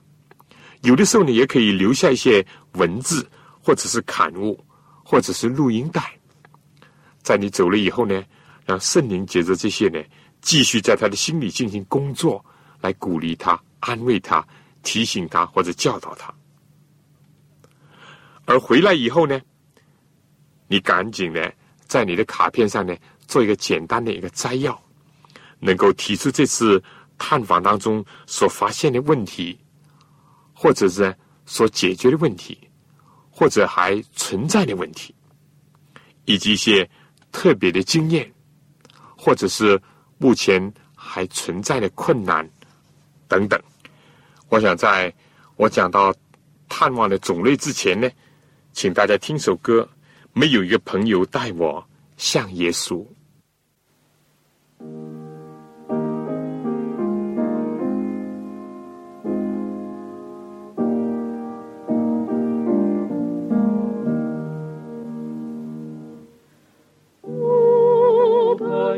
[0.83, 3.27] 有的时候呢，也可以留下一些文字，
[3.62, 4.62] 或者是刊物，
[5.03, 6.12] 或者是录音带，
[7.22, 8.22] 在你走了以后呢，
[8.64, 10.03] 让圣灵借着这些呢，
[10.40, 12.44] 继续在他的心里进行工作，
[12.81, 13.61] 来鼓励他。
[13.85, 14.46] 安慰他，
[14.85, 16.33] 提醒他或者教导他，
[18.44, 19.40] 而回来以后呢，
[20.68, 21.51] 你赶紧呢，
[21.88, 22.96] 在你的卡片上呢
[23.27, 24.81] 做一个简单的一个摘要，
[25.59, 26.81] 能够提出这次
[27.18, 29.59] 探访当中所发现的问题，
[30.55, 31.12] 或者是
[31.44, 32.57] 所解决的问题，
[33.31, 35.12] 或者还存在的问题，
[36.25, 36.88] 以及一些
[37.33, 38.33] 特别的经验，
[39.24, 39.80] 或者是
[40.18, 40.61] 目前
[40.96, 42.44] 还存在的困难
[43.28, 43.56] 等等。
[44.48, 45.14] 我想在
[45.54, 46.12] 我讲到
[46.68, 48.11] 探望的种类之前呢，
[48.72, 49.88] 请大家听首歌。
[50.32, 53.06] 没有一个朋友带我向耶稣。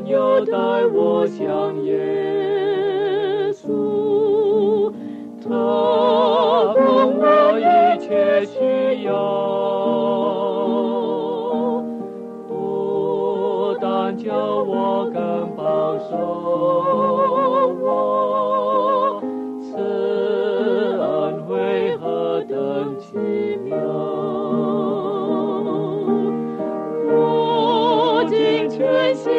[0.05, 0.53] 无朋友带
[0.93, 4.93] 我向耶稣。
[5.43, 5.49] 他
[6.75, 7.63] 供我一
[7.99, 9.15] 切需要，
[12.49, 16.17] 不但叫我更保守
[17.83, 19.23] 我，
[19.63, 19.73] 此
[21.01, 23.17] 恩惠何等奇
[23.65, 23.77] 妙！
[27.07, 29.33] 我尽全心。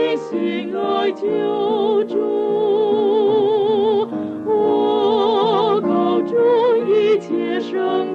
[1.13, 2.17] 救主，
[4.45, 6.35] 我告主
[6.87, 8.14] 一切生。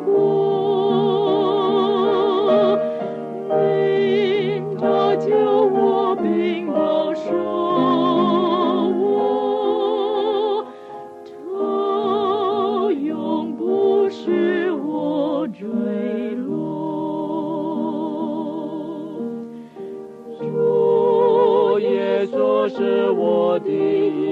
[22.77, 24.23] 是我的一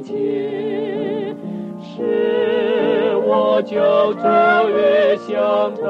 [0.00, 0.14] 切，
[1.82, 3.74] 是我救
[4.14, 4.20] 主
[4.70, 5.82] 与向他，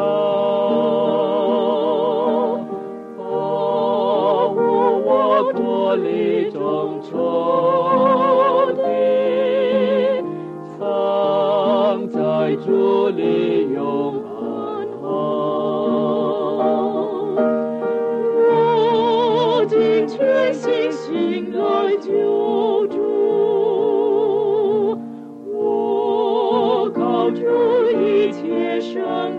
[3.19, 4.57] 保护
[5.05, 6.57] 我脱离众
[7.03, 7.13] 仇
[8.75, 8.81] 敌，
[10.79, 12.17] 藏在
[12.65, 12.67] 主
[13.11, 13.21] 里
[13.75, 15.07] 永安好。
[22.09, 22.97] 救主，
[25.53, 27.43] 我靠住
[27.91, 29.38] 一切生。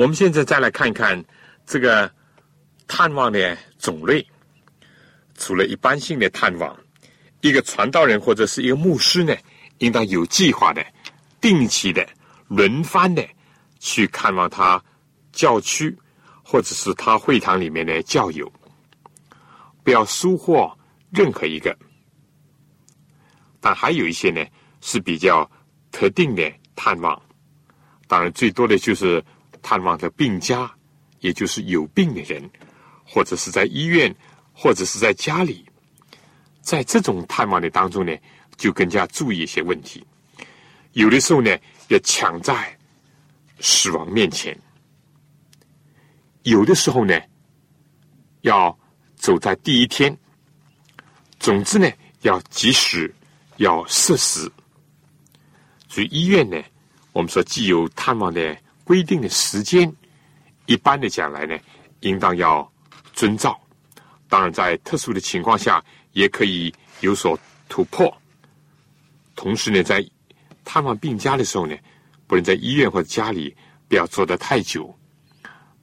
[0.00, 1.22] 我们现在再来看一看
[1.66, 2.10] 这个
[2.88, 4.26] 探望的种类。
[5.34, 6.74] 除了一般性的探望，
[7.42, 9.36] 一个传道人或者是一个牧师呢，
[9.76, 10.82] 应当有计划的、
[11.38, 12.08] 定期的、
[12.48, 13.22] 轮番的
[13.78, 14.82] 去看望他
[15.32, 15.94] 教区
[16.42, 18.50] 或者是他会堂里面的教友。
[19.84, 20.66] 不要疏忽
[21.10, 21.76] 任何一个。
[23.60, 24.42] 但还有一些呢
[24.80, 25.50] 是比较
[25.92, 27.20] 特定的探望，
[28.08, 29.22] 当然最多的就是
[29.62, 30.70] 探望的病家，
[31.20, 32.50] 也就是有病的人，
[33.04, 34.14] 或者是在医院，
[34.52, 35.64] 或者是在家里。
[36.60, 38.16] 在这种探望的当中呢，
[38.56, 40.04] 就更加注意一些问题。
[40.92, 41.56] 有的时候呢，
[41.88, 42.76] 要抢在
[43.60, 44.54] 死亡面前；
[46.42, 47.18] 有的时候呢，
[48.42, 48.78] 要
[49.16, 50.16] 走在第一天。
[51.38, 53.12] 总之呢，要及时，
[53.56, 54.50] 要适时。
[55.88, 56.62] 所以医院呢，
[57.12, 58.56] 我们说既有探望的
[58.90, 59.94] 规定的时间，
[60.66, 61.56] 一般的讲来呢，
[62.00, 62.68] 应当要
[63.12, 63.56] 遵照。
[64.28, 65.80] 当然，在特殊的情况下。
[66.12, 68.12] 也可以有所突破。
[69.36, 70.04] 同时呢，在
[70.64, 71.76] 探望病家的时候呢，
[72.26, 74.92] 不能在医院或者家里不要坐得太久，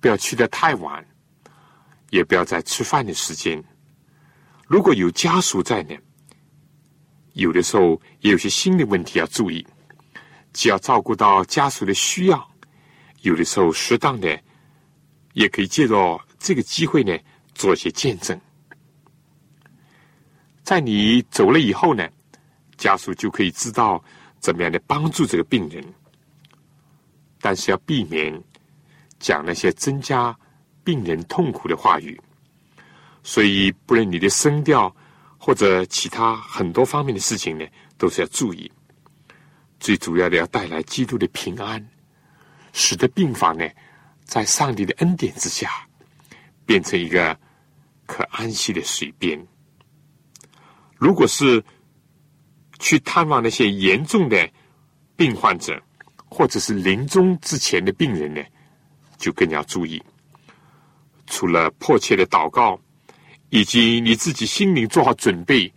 [0.01, 1.07] 不要去的太晚，
[2.09, 3.63] 也不要在吃饭的时间。
[4.67, 5.95] 如果有家属在呢，
[7.31, 9.65] 有的时候也有些新的问题要注意，
[10.51, 12.51] 既要照顾到家属的需要，
[13.21, 14.39] 有的时候适当的
[15.33, 17.17] 也可以借着这个机会呢，
[17.53, 18.39] 做一些见证。
[20.63, 22.07] 在你走了以后呢，
[22.77, 24.03] 家属就可以知道
[24.39, 25.83] 怎么样的帮助这个病人，
[27.39, 28.41] 但是要避免
[29.19, 30.37] 讲那些增加
[30.83, 32.19] 病人痛苦的话语。
[33.23, 34.95] 所以，不论你的声调
[35.37, 37.65] 或者其他很多方面的事情呢，
[37.97, 38.71] 都是要注意。
[39.79, 41.85] 最主要的要带来基督的平安，
[42.73, 43.67] 使得病房呢，
[44.25, 45.69] 在上帝的恩典之下，
[46.65, 47.37] 变成一个
[48.05, 49.39] 可安息的水边。
[50.95, 51.63] 如果是
[52.79, 54.49] 去探望那些严重的
[55.15, 55.81] 病患者，
[56.29, 58.43] 或者是临终之前的病人呢，
[59.17, 60.01] 就更要注意。
[61.25, 62.79] 除了迫切的祷告，
[63.49, 65.71] 以及你自己心灵做好准备，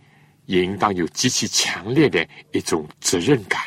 [0.45, 3.61] 也应当有极其强烈的一种责任感。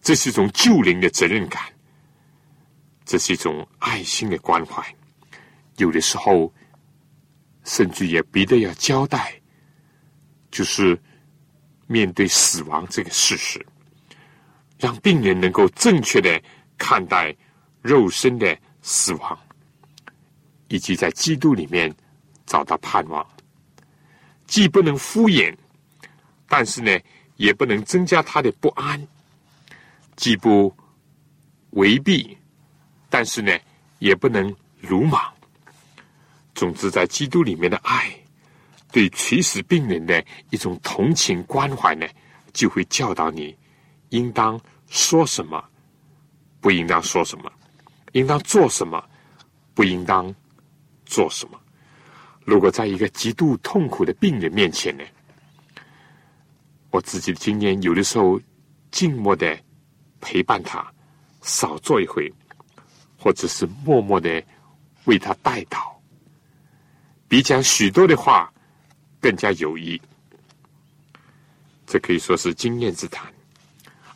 [0.00, 1.62] 这是一种救灵的责任感，
[3.08, 4.84] 这是一种爱心的关怀。
[5.78, 6.52] 有的时候，
[7.64, 9.32] 甚至也逼得要交代。
[10.50, 10.98] 就是
[11.86, 13.64] 面对死亡这个事实，
[14.78, 16.42] 让病人能够正确的
[16.76, 17.34] 看待
[17.80, 19.38] 肉身的死亡，
[20.68, 21.94] 以及在基督里面
[22.44, 23.26] 找到盼望。
[24.46, 25.54] 既不能敷衍，
[26.46, 26.98] 但是呢，
[27.36, 29.00] 也不能增加他的不安；
[30.16, 30.74] 既不
[31.70, 32.37] 违避，
[33.18, 33.52] 但是呢，
[33.98, 35.20] 也不能鲁莽。
[36.54, 38.08] 总之，在基督里面的爱。
[38.92, 42.06] 对垂死病人的一种同情关怀呢，
[42.52, 43.58] 就会教导你
[44.10, 45.68] 应当说什么，
[46.60, 47.50] 不应当说什么，
[48.12, 49.04] 应当做什么，
[49.74, 50.32] 不应当
[51.04, 51.60] 做什么。
[52.44, 55.02] 如果在一个极度痛苦的病人面前呢，
[56.90, 58.40] 我自己的经验，有的时候
[58.92, 59.58] 静默的
[60.20, 60.86] 陪伴他，
[61.42, 62.32] 少坐一回，
[63.18, 64.42] 或者是默默的
[65.04, 65.92] 为他代祷，
[67.28, 68.50] 比讲许多的话。
[69.20, 70.00] 更加有益，
[71.84, 73.26] 这可以说是经验之谈。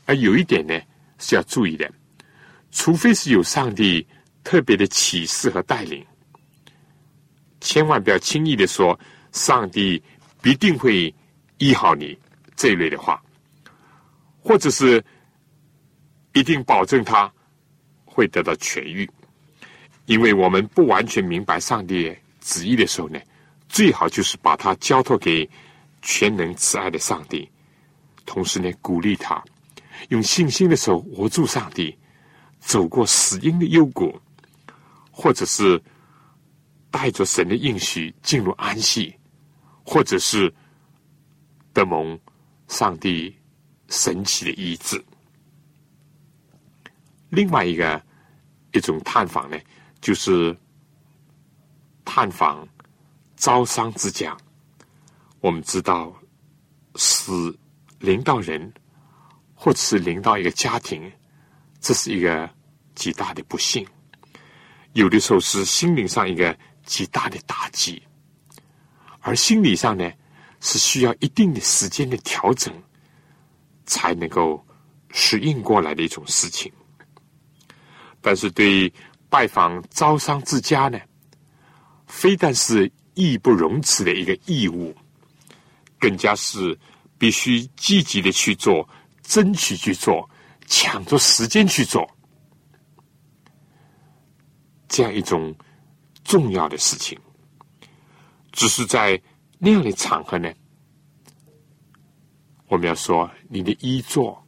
[0.04, 0.80] 而有一点呢
[1.18, 1.92] 是要注意的，
[2.70, 4.06] 除非是有上帝
[4.44, 6.06] 特别的启示和带领，
[7.60, 8.96] 千万不要轻易的说
[9.32, 10.00] 上帝
[10.40, 11.12] 必定会
[11.58, 12.16] 医好你
[12.54, 13.20] 这一类的话，
[14.40, 15.04] 或者是
[16.32, 17.28] 一定保证他
[18.12, 19.08] 会得到痊愈，
[20.04, 23.18] 因为我们不完全明白上帝旨意的时候呢。
[23.68, 25.48] 最好就是把它交托给
[26.02, 27.48] 全能慈爱的上帝，
[28.26, 29.42] 同时呢，鼓励他
[30.10, 31.96] 用信心的手握住上帝，
[32.60, 34.14] 走过死荫的幽谷，
[35.10, 35.82] 或者是
[36.90, 39.16] 带着神的应许进入安息，
[39.86, 40.52] 或者是
[41.72, 42.20] 得蒙
[42.68, 43.34] 上帝
[43.88, 45.02] 神奇的医治。
[47.30, 47.98] 另外一个
[48.72, 49.58] 一种探访呢，
[50.00, 50.56] 就是
[52.04, 52.66] 探访。
[53.34, 54.36] 招商之家，
[55.40, 56.14] 我们知道，
[56.94, 57.58] 死
[57.98, 58.72] 临到人，
[59.52, 61.10] 或者是临到一个家庭，
[61.80, 62.48] 这是一个
[62.94, 63.84] 极大的不幸。
[64.92, 66.56] 有的时候是心灵上一个
[66.86, 68.00] 极大的打击，
[69.18, 70.08] 而心理上呢，
[70.60, 72.72] 是需要一定的时间的调整，
[73.86, 74.64] 才能够
[75.10, 76.72] 适应过来的一种事情。
[78.22, 78.90] 但是对
[79.28, 80.98] 拜访招商之家呢，
[82.06, 82.90] 非但是。
[83.14, 84.96] 义不容辞的一个义务，
[85.98, 86.74] 更加是
[87.18, 88.88] 必须积极的去做，
[89.20, 90.26] 争取去做，
[90.66, 92.10] 抢着时间去做，
[94.88, 95.54] 这样一种
[96.24, 97.20] 重要的事情。
[98.50, 99.20] 只是在
[99.58, 100.50] 那样的场合呢，
[102.68, 104.42] 我们要说你的衣着、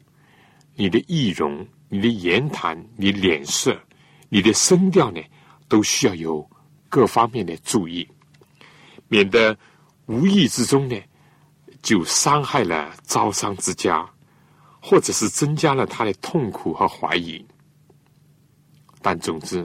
[0.75, 3.81] 你的仪容、你的言谈、你脸色、
[4.29, 5.23] 你的声调呢，
[5.69, 6.51] 都需要有
[6.89, 8.05] 各方面的注意，
[9.07, 9.57] 免得
[10.07, 11.01] 无意之中呢，
[11.83, 14.05] 就伤害了招商之家，
[14.83, 17.47] 或者是增加了他的痛苦和怀疑。
[19.01, 19.65] 但总之，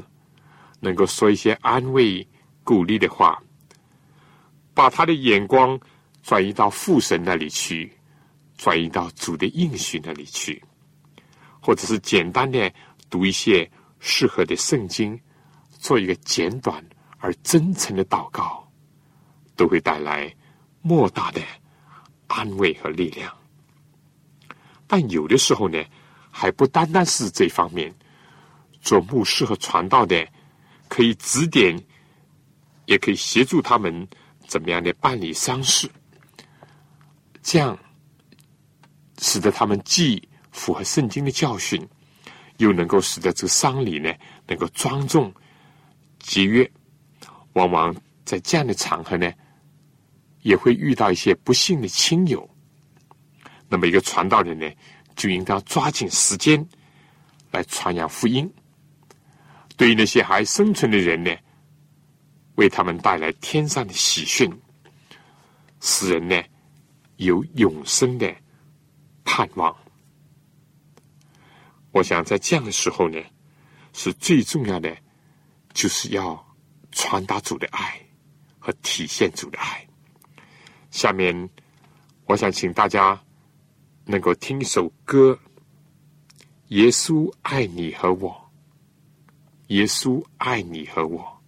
[0.79, 2.27] 能够说一些安慰、
[2.63, 3.41] 鼓励的话，
[4.75, 5.79] 把他的眼光
[6.21, 7.91] 转移到父神那里去，
[8.55, 10.61] 转移到主的应许那里去，
[11.69, 12.73] 或者是简单的
[13.11, 15.21] 读一些适合的圣经，
[15.77, 16.83] 做一个简短
[17.19, 18.67] 而真诚的祷告，
[19.55, 20.35] 都会带来
[20.81, 21.39] 莫大的
[22.25, 23.31] 安慰和力量。
[24.87, 25.79] 但有的时候呢，
[26.31, 27.93] 还不单单是这方面。
[28.81, 30.27] 做牧师和传道的，
[30.87, 31.79] 可以指点，
[32.87, 34.07] 也可以协助他们
[34.47, 35.87] 怎么样的办理丧事，
[37.43, 37.77] 这样
[39.19, 41.87] 使得他们既符合圣经的教训，
[42.57, 44.13] 又能够使得这个丧礼呢
[44.47, 45.33] 能够庄重
[46.19, 46.69] 节约。
[47.53, 47.95] 往往
[48.25, 49.31] 在这样的场合呢，
[50.41, 52.47] 也会遇到一些不幸的亲友，
[53.67, 54.69] 那么一个传道人呢，
[55.15, 56.65] 就应当抓紧时间
[57.51, 58.51] 来传扬福音。
[59.75, 61.35] 对于那些还生存的人呢，
[62.55, 64.51] 为他们带来天上的喜讯，
[65.81, 66.41] 使人呢
[67.15, 68.33] 有永生的
[69.23, 69.75] 盼望。
[71.91, 73.19] 我想在这样的时候呢，
[73.93, 74.95] 是最重要的，
[75.73, 76.45] 就是要
[76.91, 77.99] 传达主的爱
[78.59, 79.87] 和体现主的爱。
[80.91, 81.49] 下面，
[82.25, 83.19] 我想请大家
[84.05, 85.31] 能够听一首歌，
[86.67, 88.31] 《耶稣爱你和我》。
[89.67, 91.39] 耶稣爱你和我。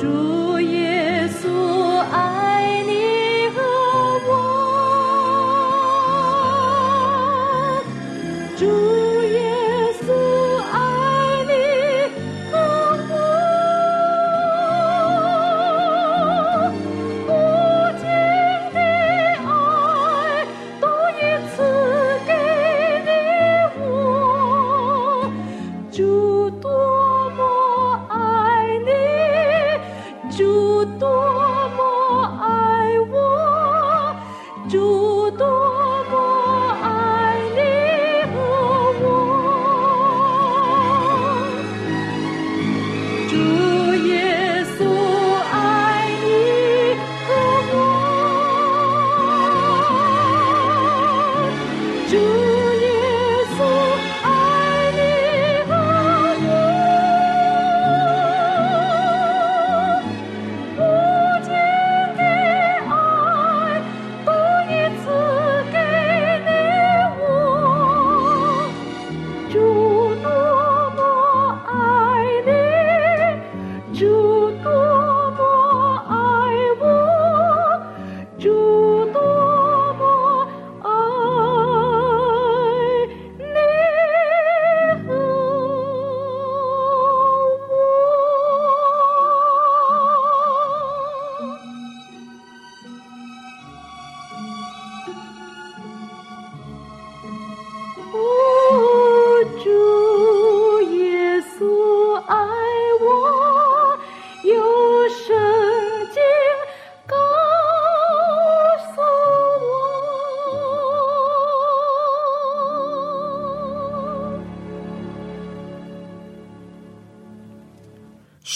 [0.00, 0.39] true.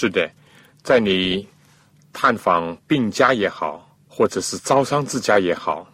[0.05, 0.31] 是的，
[0.83, 1.49] 在你
[2.13, 5.91] 探访病家也好，或者是招商之家也好，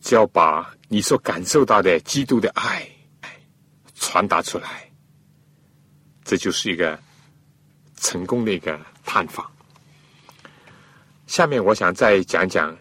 [0.00, 2.88] 只要把你所感受到的基督的爱
[3.96, 4.90] 传达出来，
[6.24, 6.98] 这就是一个
[7.98, 9.46] 成功的一个探访。
[11.26, 12.74] 下面我想再讲讲，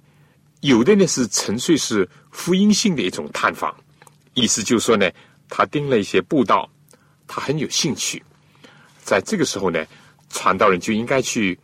[0.61, 3.75] 有的呢是纯粹是福音性的一种探访，
[4.33, 5.11] 意思就是说呢，
[5.49, 6.69] 他盯了一些布道，
[7.27, 8.23] 他很有兴趣，
[9.03, 9.85] 在这个时候呢，
[10.29, 11.57] 传道人就应该去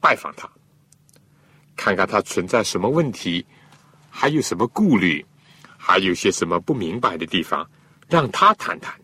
[0.00, 0.50] 拜访他，
[1.76, 3.44] 看看他存在什么问题，
[4.10, 5.24] 还有什么顾虑，
[5.76, 7.68] 还有些什么不明白的地方，
[8.08, 8.94] 让他谈谈，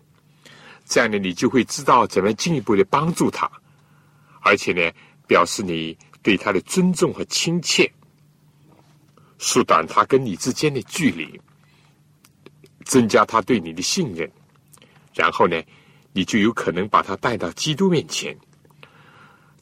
[0.85, 3.51] 这样呢，你就会知道怎么进一步的帮助他，
[4.41, 4.93] 而且呢，
[5.27, 5.97] 表示你。
[6.25, 7.93] 对他的尊重和亲切，
[9.37, 11.39] 缩短他跟你之间的距离，
[12.87, 14.33] 增加他对你的信任，
[15.13, 15.63] 然后呢，
[16.15, 18.35] 你就有可能把他带到基督面前。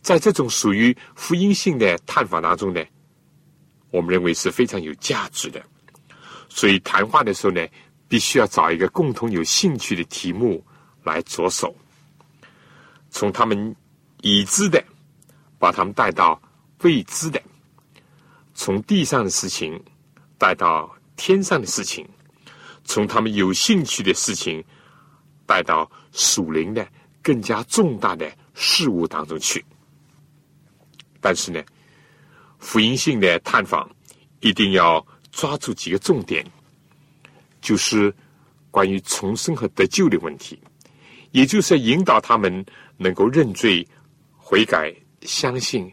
[0.03, 2.85] 在这种属于福音性的探访当中呢，
[3.91, 5.63] 我们认为是非常有价值的。
[6.49, 7.67] 所以谈话的时候呢，
[8.09, 10.63] 必须要找一个共同有兴趣的题目
[11.03, 11.75] 来着手，
[13.11, 13.75] 从他们
[14.21, 14.85] 已知的，
[15.59, 16.41] 把他们带到。
[16.85, 17.41] 未知的，
[18.55, 19.81] 从地上的事情
[20.37, 22.05] 带到天上的事情，
[22.83, 24.61] 从他们有兴趣的事情
[25.47, 26.85] 带到属灵的
[27.23, 29.65] 更加重大的事物当中去。
[31.23, 31.63] 但是呢，
[32.59, 33.91] 福音性的探访
[34.41, 36.45] 一定要抓住几个重点，
[37.63, 38.15] 就是
[38.71, 40.61] 关于重生和得救的问题，
[41.31, 42.63] 也就是引导他们
[42.99, 43.89] 能够认罪、
[44.37, 45.91] 悔改、相信。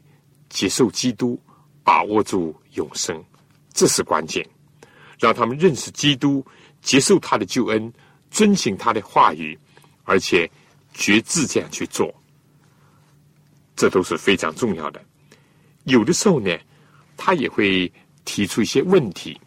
[0.50, 1.40] 接受基督，
[1.84, 3.24] 把握住永生，
[3.72, 4.44] 这是关键。
[5.20, 6.44] 让他们认识基督，
[6.82, 7.94] 接受他的救恩，
[8.32, 9.56] 遵循他的话语，
[10.06, 10.50] 而且
[10.92, 12.12] 决志这样去做，
[13.76, 15.00] 这都是非常重要的。
[15.90, 16.58] 有的时候呢，
[17.18, 17.92] 他也会
[18.24, 19.40] 提出一些问题，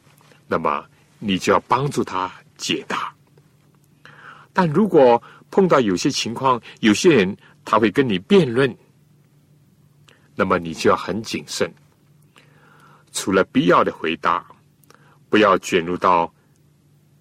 [0.47, 0.85] 那么
[1.19, 3.15] 你就要帮助他解答。
[4.53, 8.77] 但如果碰到有些情况，有些人他会跟你辩论。
[10.35, 11.71] 那么你就要很谨慎，
[13.13, 14.45] 除了必要的回答，
[15.29, 16.33] 不要卷入到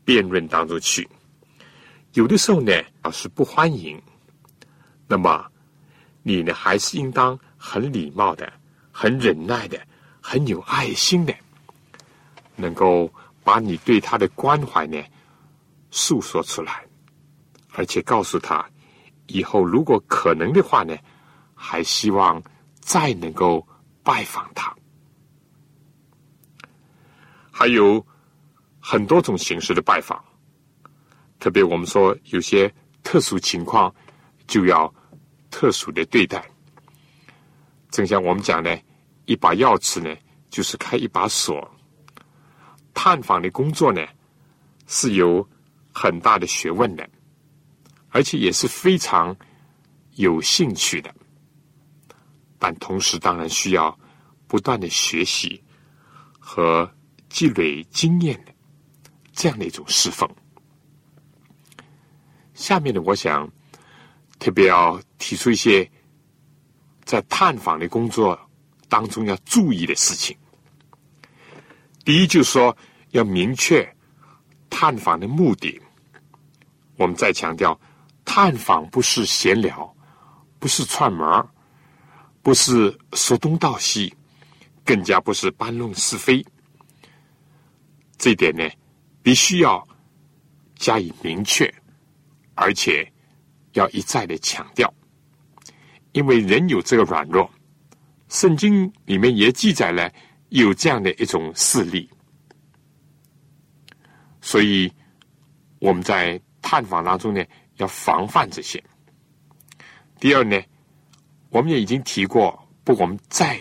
[0.06, 1.08] 辩论当中去。
[2.14, 2.72] 有的时候呢，
[3.04, 4.02] 老师不欢迎，
[5.10, 5.46] 那么
[6.24, 8.52] 你呢，还是应当很礼貌的、
[9.02, 9.82] 很忍耐的、
[10.22, 11.34] 很有爱心的，
[12.56, 13.12] 能够
[13.44, 15.02] 把你对他的关怀呢
[15.90, 16.86] 诉说出来，
[17.74, 18.64] 而且告诉他，
[19.26, 20.96] 以后如果可能的话呢，
[21.56, 22.40] 还希望。
[22.84, 23.66] 再能够
[24.04, 24.76] 拜访他，
[27.52, 28.04] 还有
[28.80, 30.22] 很多种形式的拜访。
[31.40, 32.74] 特别我们说有些
[33.04, 33.94] 特殊情况，
[34.48, 34.92] 就要
[35.52, 36.44] 特殊的对待。
[37.92, 38.82] 正像我们讲的，
[39.32, 40.14] 一把钥匙呢，
[40.50, 41.70] 就是开一把锁。
[42.94, 44.06] 探访的工作呢，
[44.88, 45.48] 是有
[45.94, 47.10] 很大的学问的，
[48.10, 49.34] 而且也是非常
[50.16, 51.14] 有兴趣的。
[52.60, 53.98] 但同时，当然需要
[54.48, 55.64] 不断的学习
[56.38, 56.92] 和
[57.30, 58.52] 积累经验的
[59.32, 60.30] 这样的一种侍奉。
[62.54, 63.50] 下面呢，我想
[64.38, 65.90] 特别要提出一些
[67.06, 68.38] 在探访的工作
[68.92, 70.38] 当中要注意的事情。
[72.04, 72.76] 第一，就是说
[73.12, 73.90] 要明确
[74.70, 75.82] 探访的目的。
[76.98, 77.80] 我们再强调，
[78.26, 79.96] 探访不是闲聊，
[80.60, 81.26] 不是串门。
[82.44, 84.14] 不是说东道西，
[84.84, 86.44] 更加不是搬弄是非。
[88.18, 88.68] 这一点呢，
[89.24, 89.88] 必须要
[90.76, 91.72] 加以明确，
[92.56, 93.10] 而且
[93.74, 94.92] 要一再的强调，
[96.14, 97.50] 因为人有这个软弱，
[98.32, 100.12] 圣经里面也记载了
[100.50, 102.10] 有这样的一种事例，
[104.42, 104.92] 所以
[105.80, 108.84] 我们在探访当中呢，要防范这些。
[110.20, 110.60] 第二呢。
[111.54, 113.60] 我们也已经提过，不，我们再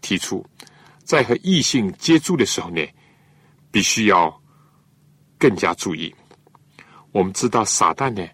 [0.00, 0.42] 提出，
[1.04, 2.80] 在和异性接触的时候呢，
[3.70, 4.42] 必须要
[5.36, 6.14] 更加注意。
[7.12, 8.26] 我们知道撒旦呢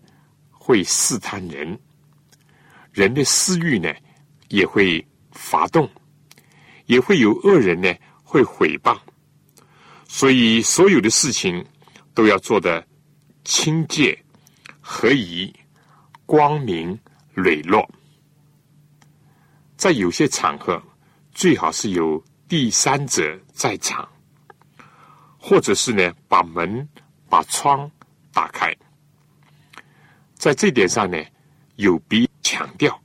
[0.53, 1.76] 会试探人，
[2.93, 3.93] 人的私欲呢
[4.51, 5.05] 也会
[5.35, 5.89] 发动，
[6.87, 8.99] 也会有恶人呢会毁谤，
[10.09, 11.64] 所以所有的事情
[12.14, 12.87] 都要做的
[13.45, 14.18] 清洁、
[14.80, 15.53] 合宜、
[16.24, 16.99] 光明、
[17.35, 17.87] 磊落。
[19.76, 20.82] 在有些场合，
[21.32, 24.09] 最好是有第三者在场，
[25.39, 26.89] 或者是呢，把门、
[27.28, 27.91] 把窗
[28.32, 28.74] 打开。
[30.35, 31.18] 在这点上呢，
[31.76, 32.99] 有必强调。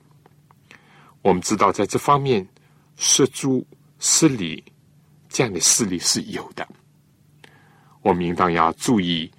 [1.21, 2.47] 我们知道在这方面
[2.95, 3.65] 失诸
[3.99, 4.63] 失礼
[5.27, 6.67] 这样的事例是有的。
[8.01, 9.29] 我们应当要注意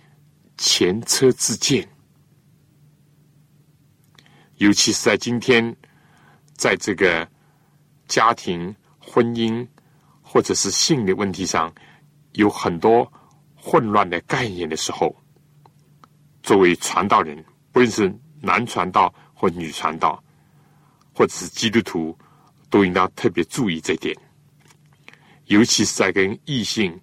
[0.59, 1.89] 前车之鉴，
[4.57, 5.75] 尤其是在今天，
[6.53, 7.27] 在这个
[8.07, 9.67] 家庭、婚姻
[10.21, 11.73] 或者是性的问题上
[12.33, 13.11] 有很多
[13.57, 15.17] 混乱的概念的时候，
[16.43, 20.23] 作为传道人，不论是男传道或女传道，
[21.21, 22.19] 或者是基督徒，
[22.71, 24.17] 都应当特别注意这点，
[25.45, 26.99] 尤其是在跟异性。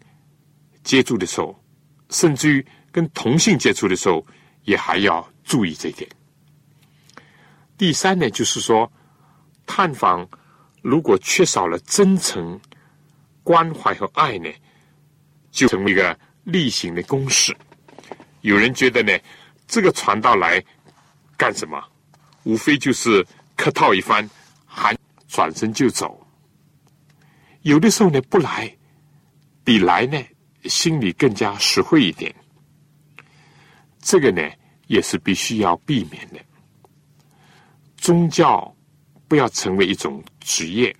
[0.84, 1.64] 接触的时候，
[2.10, 4.26] 甚至于跟同性接触的时候，
[4.64, 6.10] 也还要注意这一点。
[7.78, 8.92] 第三呢，就是说，
[9.68, 10.28] 探访
[10.82, 12.60] 如果缺少了真诚、
[13.44, 14.50] 关怀和爱呢，
[15.52, 17.56] 就成为一个例行的公式。
[18.42, 19.16] 有人觉得呢，
[19.68, 20.60] 这个传道来
[21.38, 21.80] 干什么？
[22.46, 23.24] 无非就是
[23.58, 24.30] 客套一番，
[24.66, 24.98] 还
[25.28, 26.26] 转身就走。
[27.64, 28.74] 有的时候呢，不来，
[29.66, 30.18] 比来呢。
[30.64, 32.36] 心里更加实惠一点，
[34.02, 34.42] 这个呢
[34.88, 36.40] 也是必须要避免的。
[37.96, 38.76] 宗教
[39.30, 40.94] 不要成为一种职业，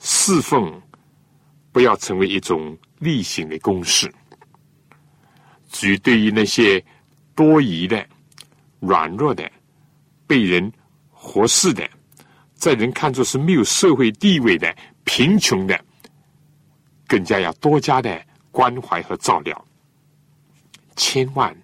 [0.00, 0.82] 侍奉
[1.70, 4.12] 不要成为一种例行的公事。
[5.70, 6.84] 至于对于那些
[7.34, 8.06] 多疑的、
[8.80, 9.50] 软弱的、
[10.26, 10.70] 被人
[11.22, 11.88] 活视的，
[12.54, 15.80] 在人看作是没有社会地位的、贫穷的，
[17.06, 18.20] 更加要多加的。
[18.50, 19.66] 关怀和照料，
[20.94, 21.56] 千万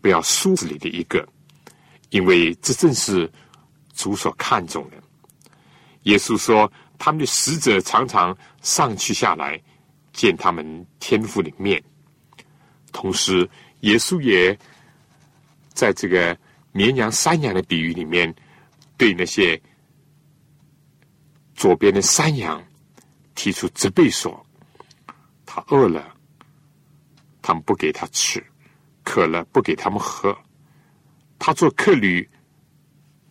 [0.00, 1.28] 不要疏子里的一个，
[2.10, 3.28] 因为这正是
[3.92, 4.96] 主所看重的。
[6.04, 9.60] 耶稣说，他们的使者常常上去下来
[10.12, 11.82] 见他们天父的面。
[12.92, 14.56] 同时，耶稣也
[15.74, 16.38] 在这个
[16.70, 18.32] 绵羊、山羊的比喻里面，
[19.02, 19.60] 对那些
[21.56, 22.62] 左边的山羊
[23.34, 24.46] 提出责备说
[25.44, 26.14] ：“他饿了。”
[27.42, 28.40] 他们不给他吃，
[29.02, 30.32] 渴了不给他们喝，
[31.36, 32.30] 他做客旅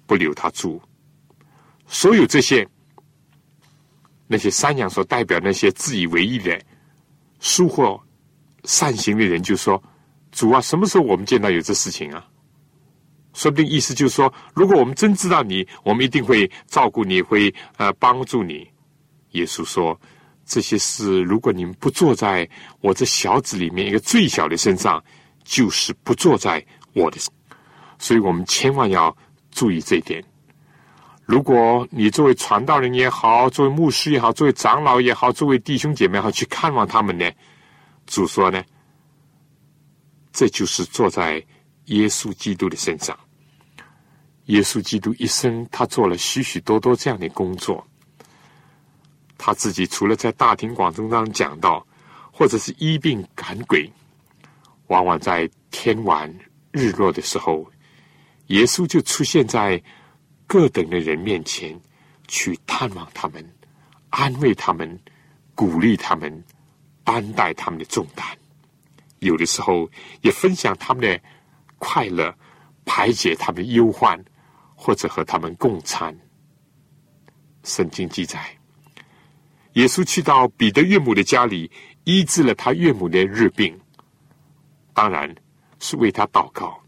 [0.05, 0.81] 不留他住。
[1.87, 2.67] 所有这些
[4.27, 6.61] 那些山羊所代表那些自以为意的、
[7.39, 7.97] 疏忽
[8.65, 9.81] 善行的人，就说
[10.33, 12.27] ：“主啊，什么时候我们见到有这事情啊？”
[13.33, 18.67] 说不定意思就是说，如果我们真知道你，我们一定会照顾你，会呃帮助你。
[19.31, 19.99] 耶稣说。
[20.43, 22.49] 这些事，如果你们不坐在
[22.81, 25.01] 我这小子里面一个最小的身上，
[25.45, 27.17] 就是不坐在我的。
[27.99, 29.15] 所以我们千万要
[29.51, 30.21] 注意这一点。
[31.23, 37.31] 如果你作为传道人也好，作为牧师也好，作为长老也好，作为弟兄姐妹也好去看望他们呢，
[38.05, 38.61] 主说呢，
[40.33, 41.41] 这就是坐在
[41.91, 43.17] 耶稣基督的身上。
[44.45, 47.85] 耶稣基督一生，他做了许许多多这样的工作。
[49.37, 51.85] 他自己除了在大庭广众当中讲道，
[52.31, 53.91] 或者是医病赶鬼，
[54.87, 56.33] 往往在天晚
[56.71, 57.65] 日落的时候，
[58.47, 59.81] 耶稣就出现在
[60.47, 61.79] 各等的人面前，
[62.27, 63.43] 去探望他们，
[64.09, 64.99] 安慰他们，
[65.55, 66.43] 鼓励他们，
[67.03, 68.25] 担待他们的重担。
[69.19, 69.89] 有的时候
[70.21, 71.21] 也分享他们的
[71.81, 72.31] 快乐，
[72.85, 74.23] 排解他们忧患，
[74.75, 76.15] 或者和他们共餐。
[77.63, 78.39] 圣经记载。
[79.73, 81.71] 耶稣去到彼得岳母的家里，
[82.03, 83.75] 医治了他岳母的日病，
[84.93, 85.33] 当然
[85.79, 86.79] 是为他祷告。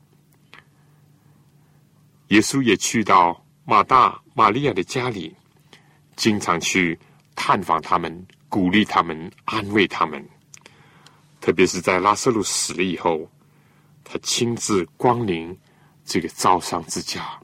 [2.27, 5.35] 耶稣也去到马大、玛利亚的家里，
[6.15, 6.99] 经常去
[7.35, 10.23] 探访他们，鼓励他们，安慰他们。
[11.41, 13.27] 特别是在拉瑟路死了以后，
[14.03, 15.57] 他亲自光临
[16.05, 17.39] 这个招商之家，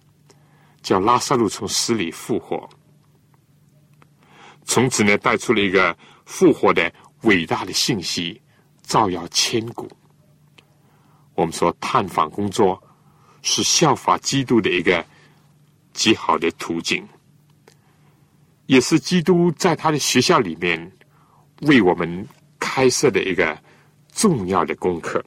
[0.82, 2.70] 叫拉萨路从死里复活。
[4.66, 6.94] 从此呢，带出了一个复活的
[7.24, 8.40] 伟大的信息，
[8.84, 9.90] 照耀千古。
[11.34, 12.82] 我们说，探访工作
[13.42, 15.04] 是效法基督的一个
[15.94, 17.08] 极好的途径，
[18.68, 20.92] 也是基督在他的学校里面
[21.62, 22.28] 为我们
[22.60, 23.58] 开设的一个
[24.14, 25.24] 重要的功课。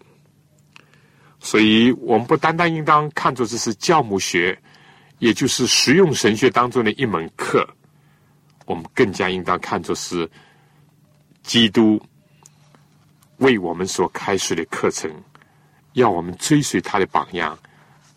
[1.45, 4.57] 所以，我们不单单应当看作这是教母学，
[5.18, 7.68] 也就是实用神学当中的一门课。
[8.64, 10.30] 我们更加应当看作是
[11.43, 12.01] 基督
[13.38, 15.12] 为我们所开设的课程，
[15.95, 17.59] 要我们追随他的榜样，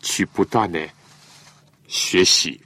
[0.00, 0.88] 去不断的
[1.88, 2.60] 学习。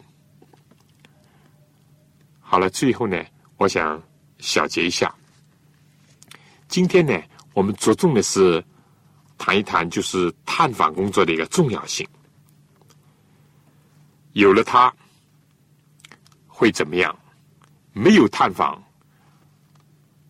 [2.39, 3.25] 好了，最后呢，
[3.57, 4.01] 我想
[4.39, 5.13] 小结一下。
[6.69, 7.19] 今天呢，
[7.55, 8.63] 我们着重的是
[9.41, 12.07] 谈一谈，就是探访工作的一个重要性。
[14.35, 14.95] 有了它。
[16.47, 17.19] 会怎么样？
[17.95, 18.85] 没有探访，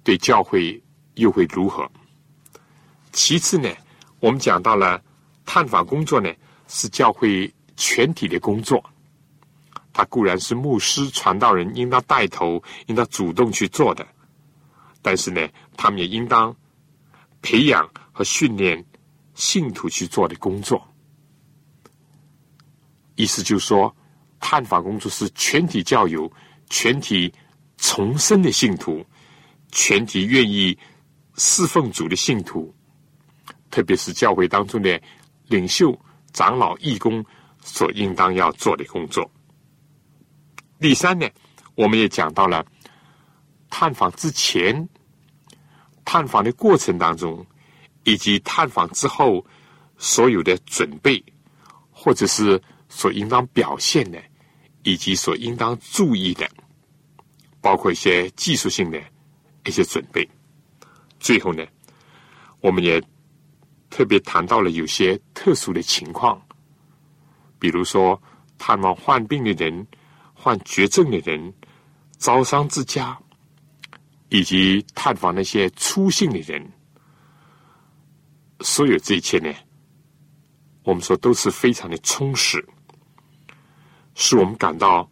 [0.05, 0.81] 对教会
[1.15, 1.91] 又会如何？
[3.11, 3.69] 其次呢，
[4.21, 5.03] 我们讲到了
[5.45, 6.33] 探访工作呢，
[6.69, 8.81] 是教会全体的工作。
[9.93, 14.07] 他固然是牧师、传道人应当带头、应当主动去做的，
[15.03, 16.55] 但是呢，他们也应当
[17.43, 18.85] 培养和训练
[19.41, 20.87] 信徒去做的工作。
[23.15, 23.95] 意思就是说，
[24.39, 26.31] 探访工作是全体教友、
[26.69, 27.33] 全体
[27.79, 29.03] 重生的信徒、
[29.73, 30.79] 全体愿意
[31.37, 32.73] 侍奉主的信徒，
[33.71, 35.01] 特别是教会当中的
[35.47, 35.99] 领袖、
[36.35, 37.25] 长老、义工
[37.63, 39.29] 所应当要做的工作。
[40.79, 41.27] 第三呢，
[41.75, 42.65] 我们也讲到了
[43.71, 44.87] 探访之前、
[46.05, 47.47] 探访的过程当中，
[48.11, 49.45] 以及探访之后
[49.97, 51.23] 所有的准备，
[51.93, 54.21] 或者是所应当表现的，
[54.83, 56.51] 以及所应当注意的，
[57.61, 59.01] 包括一些技术性的
[59.65, 60.29] 一些准备。
[61.21, 61.65] 最后呢，
[62.61, 63.01] 我们也
[63.89, 66.41] 特别谈到了有些特殊的情况，
[67.61, 68.21] 比如说
[68.59, 69.87] 探望患病的人。
[70.43, 71.53] 患绝症的人、
[72.17, 73.15] 招商之家，
[74.31, 76.67] 以及探访那些粗信的人，
[78.61, 79.53] 所有这一切呢，
[80.83, 82.65] 我们说都是非常的充实，
[84.15, 85.11] 使我们感到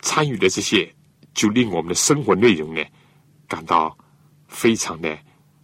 [0.00, 0.94] 参与的这些，
[1.34, 2.82] 就令我们的生活内容呢，
[3.46, 3.96] 感到
[4.48, 5.18] 非常的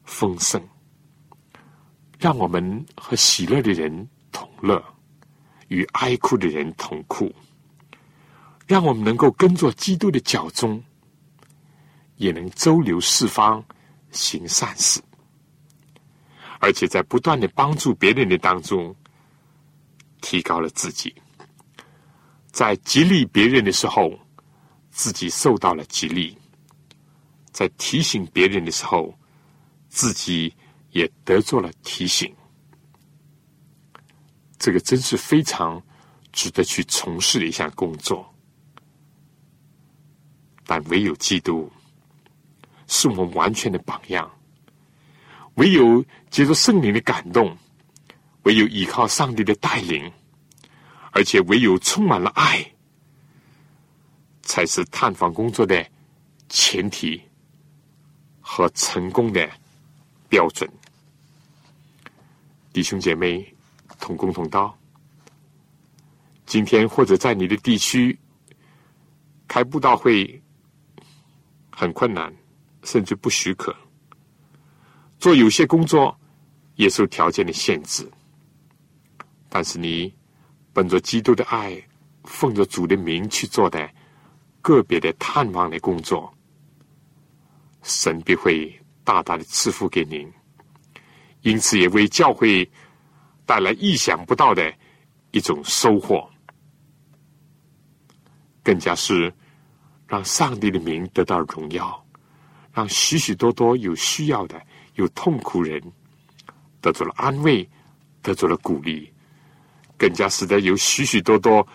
[0.05, 0.63] 丰盛，
[2.19, 4.83] 让我们和喜乐的人同乐，
[5.69, 7.33] 与哀哭的人同哭。
[8.67, 10.81] 让我们能够跟着基督的脚中，
[12.17, 13.65] 也能周流四方
[14.13, 15.01] 行善事，
[16.61, 18.95] 而且在不断的帮助别人的当中，
[20.21, 21.13] 提高了自己。
[22.53, 24.13] 在激励别人的时候，
[24.91, 26.37] 自己受到了激励；
[27.51, 29.19] 在提醒别人的时候，
[29.89, 30.55] 自己
[30.91, 32.33] 也得做了提醒。
[34.59, 35.83] 这个真是非常
[36.33, 38.35] 值得去从事的一项工作。
[40.67, 41.73] 但唯有基督
[42.87, 44.31] 是我们完全的榜样，
[45.55, 47.57] 唯有接受圣灵的感动，
[48.45, 50.11] 唯有依靠上帝的带领，
[51.13, 52.65] 而且唯有充满了爱，
[54.43, 55.87] 才是探访工作的
[56.49, 57.21] 前提
[58.41, 59.49] 和成功的
[60.29, 60.69] 标准。
[62.73, 63.55] 弟兄姐妹，
[63.99, 64.79] 同工同道，
[66.47, 68.19] 今天或者在你的地区
[69.47, 70.41] 开布道会。
[71.73, 72.31] 很困难，
[72.85, 73.75] 甚至不许可
[75.21, 76.19] 做有些工作，
[76.75, 78.11] 也受条件的限制。
[79.49, 80.13] 但是你
[80.73, 81.81] 本着基督的爱，
[82.25, 83.89] 奉着主的名去做的
[84.61, 86.33] 个别的探望的工作，
[87.83, 90.29] 神必会大大的赐福给您。
[91.43, 92.69] 因此，也为教会
[93.47, 94.73] 带来意想不到的
[95.31, 96.29] 一种收获，
[98.65, 99.33] 更加是。
[100.09, 102.05] 让上帝的名得到荣耀，
[102.73, 104.61] 让许许多多有需要的、
[105.01, 105.83] 有痛苦人
[106.81, 107.67] 得到了安慰，
[108.23, 109.11] 得到了鼓励，
[109.97, 111.67] 更加使得有许许多多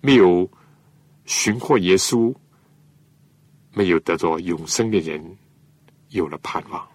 [0.00, 0.50] 没有
[1.26, 2.34] 寻获耶稣、
[3.74, 5.22] 没有得着永生的人
[6.08, 6.88] 有了盼望。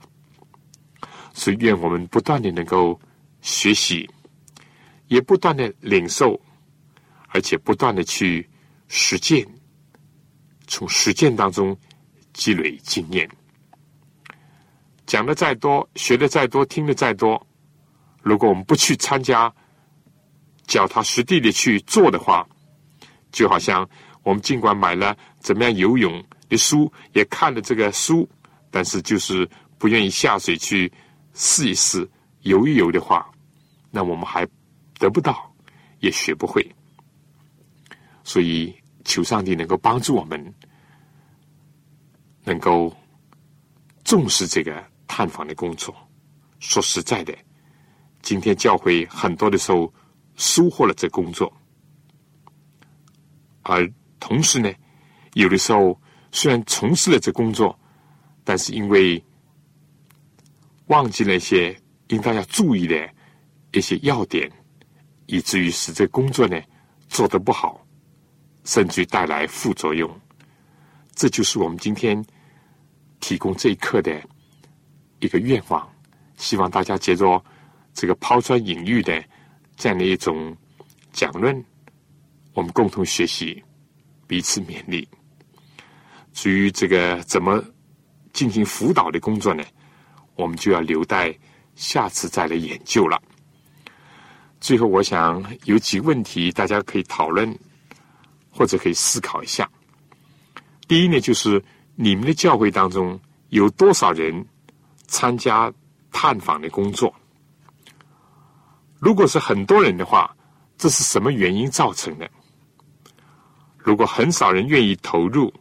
[1.34, 3.00] 所以，愿我们不断的能够
[3.42, 4.10] 学习，
[5.08, 6.40] 也不断的领受，
[7.28, 8.50] 而且不断的去
[8.88, 9.48] 实践。
[10.68, 11.78] 从实践当中
[12.34, 13.30] 积累经验，
[15.06, 17.46] 讲的再多，学的再多，听的再多，
[18.22, 19.54] 如果我们不去参加、
[20.68, 22.48] 脚踏实地的去做的话，
[23.32, 23.88] 就好像
[24.24, 28.28] 我们尽管买了怎么样游泳的书，也看了这个书，
[28.72, 30.92] 但是就是不愿意下水去
[31.34, 32.10] 试一试、
[32.42, 33.30] 游一游的话，
[33.92, 34.48] 那我们还
[35.00, 35.54] 得不到，
[36.00, 36.76] 也学不会。
[38.24, 38.76] 所以。
[39.08, 40.56] 求上帝能够帮助我们，
[42.44, 42.92] 能够
[44.04, 45.96] 重视这个探访的工作。
[46.60, 47.36] 说实在的，
[48.22, 49.94] 今天教会很多的时候
[50.36, 51.52] 收获了这工作，
[53.62, 54.72] 而同时呢，
[55.34, 56.00] 有的时候
[56.32, 57.78] 虽然从事了这工作，
[58.44, 59.24] 但是因为
[60.88, 61.76] 忘记了一些
[62.08, 63.10] 应当要注意的
[63.72, 64.52] 一些要点，
[65.26, 66.62] 以至于使这工作呢
[67.08, 67.82] 做得不好。
[68.68, 70.10] 甚至带来副作用，
[71.14, 72.26] 这就是我们今天
[73.20, 74.20] 提供这一课的
[75.20, 75.88] 一个愿望。
[76.38, 77.44] 希望大家接着
[77.94, 79.24] 这个抛砖引玉的
[79.78, 80.56] 这样的一种
[81.14, 81.64] 讲论，
[82.54, 83.64] 我们共同学习，
[84.28, 85.08] 彼此勉励。
[86.34, 87.64] 至于这个怎么
[88.34, 89.64] 进行辅导的工作呢？
[90.36, 91.34] 我们就要留待
[91.76, 93.22] 下次再来研究了。
[94.60, 97.58] 最后，我想有几个问题，大家可以讨论，
[98.50, 99.70] 或者可以思考一下。
[100.90, 101.64] 第一呢，就是
[101.96, 103.18] 你们的教会当中
[103.50, 104.46] 有多少人
[105.08, 105.72] 参加
[106.12, 107.14] 探访的工作？
[109.00, 110.36] 如果是很多人的话，
[110.78, 112.30] 这是什么原因造成的？
[113.78, 115.54] 如果很少人愿意投入，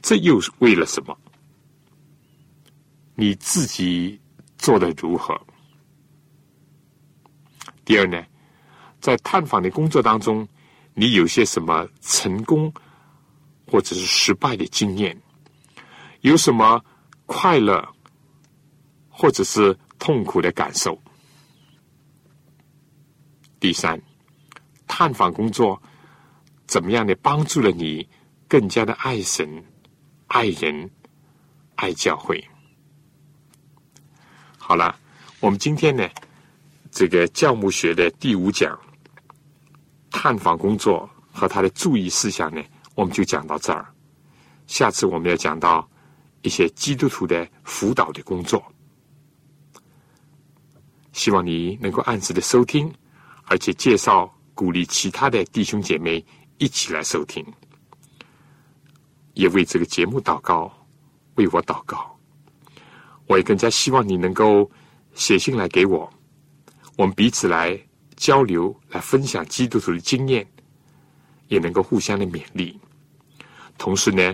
[0.00, 1.16] 这又是为了什么？
[3.14, 4.20] 你自己
[4.56, 5.40] 做的如何？
[7.84, 8.22] 第二呢，
[9.00, 10.46] 在探访的工作当中，
[10.94, 12.72] 你有些什么成功
[13.66, 15.20] 或者是失败的经验？
[16.20, 16.84] 有什么
[17.26, 17.86] 快乐
[19.18, 20.96] 或者是痛苦的感受？
[23.58, 24.00] 第三，
[24.86, 25.82] 探访工作
[26.68, 28.08] 怎么样的帮助了你
[28.46, 29.64] 更加的爱神、
[30.28, 30.88] 爱人、
[31.74, 32.40] 爱教会？
[34.56, 34.96] 好了，
[35.40, 36.08] 我们今天呢，
[36.92, 38.78] 这个教牧学的第五讲，
[40.12, 42.62] 探访工作和他的注意事项呢，
[42.94, 43.92] 我们就讲到这儿。
[44.68, 45.90] 下次我们要讲到
[46.42, 48.64] 一些基督徒的辅导的工作，
[51.18, 52.94] 希望你能够按时的收听，
[53.46, 56.24] 而且介绍鼓励其他的弟兄姐妹
[56.58, 57.44] 一起来收听，
[59.34, 60.72] 也为这个节目祷告，
[61.34, 62.16] 为我祷告。
[63.26, 64.70] 我也更加希望你能够
[65.14, 66.08] 写信来给我，
[66.96, 67.76] 我们彼此来
[68.14, 70.46] 交流，来分享基督徒的经验，
[71.48, 72.78] 也能够互相的勉励。
[73.76, 74.32] 同时呢，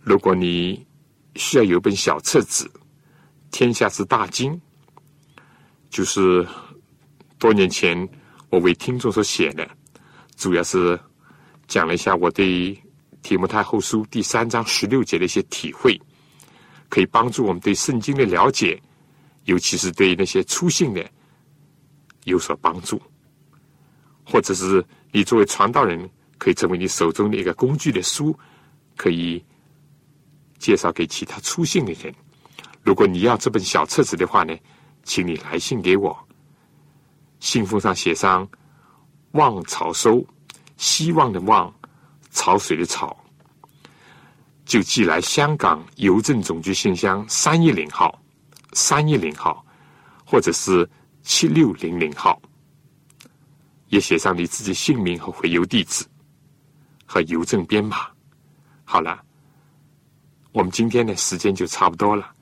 [0.00, 0.86] 如果你
[1.34, 2.64] 需要有本小册子
[3.50, 4.52] 《天下之大经》，
[5.96, 6.46] 就是
[7.38, 7.96] 多年前
[8.50, 9.66] 我为听众所写的，
[10.36, 11.00] 主要是
[11.66, 12.74] 讲了一下我对
[13.22, 15.98] 《提摩太后书》第三章十六节的一些体会。
[16.90, 18.78] 可以帮助我们对圣经的了解，
[19.44, 21.02] 尤其是对那些粗信的
[22.24, 23.00] 有所帮助，
[24.22, 28.38] 或者是你作为传道人，可以成为你手中的一个工具的书，
[28.98, 29.42] 可以
[30.58, 32.14] 介绍给其他粗信的人。
[32.82, 34.54] 如果你要这本小册子的话呢，
[35.06, 36.14] 请你来信给我，
[37.38, 38.46] 信封上写上
[39.32, 40.22] “望潮收”，
[40.76, 41.72] 希望的望，
[42.32, 43.16] 潮水的潮。
[44.64, 48.20] 就寄来香港邮政总局信箱三一零号、
[48.72, 49.64] 三一零号，
[50.24, 50.86] 或者是
[51.22, 52.42] 七六零零号，
[53.90, 56.04] 也写上你自己姓名和回邮地址
[57.06, 58.08] 和邮政编码。
[58.84, 59.22] 好了，
[60.50, 62.34] 我们今天的时间就差不多了，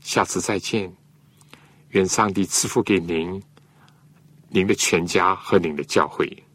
[0.00, 0.94] 下次再见。
[1.96, 3.42] 愿上帝赐福给您、
[4.50, 6.45] 您的全家和您的教会。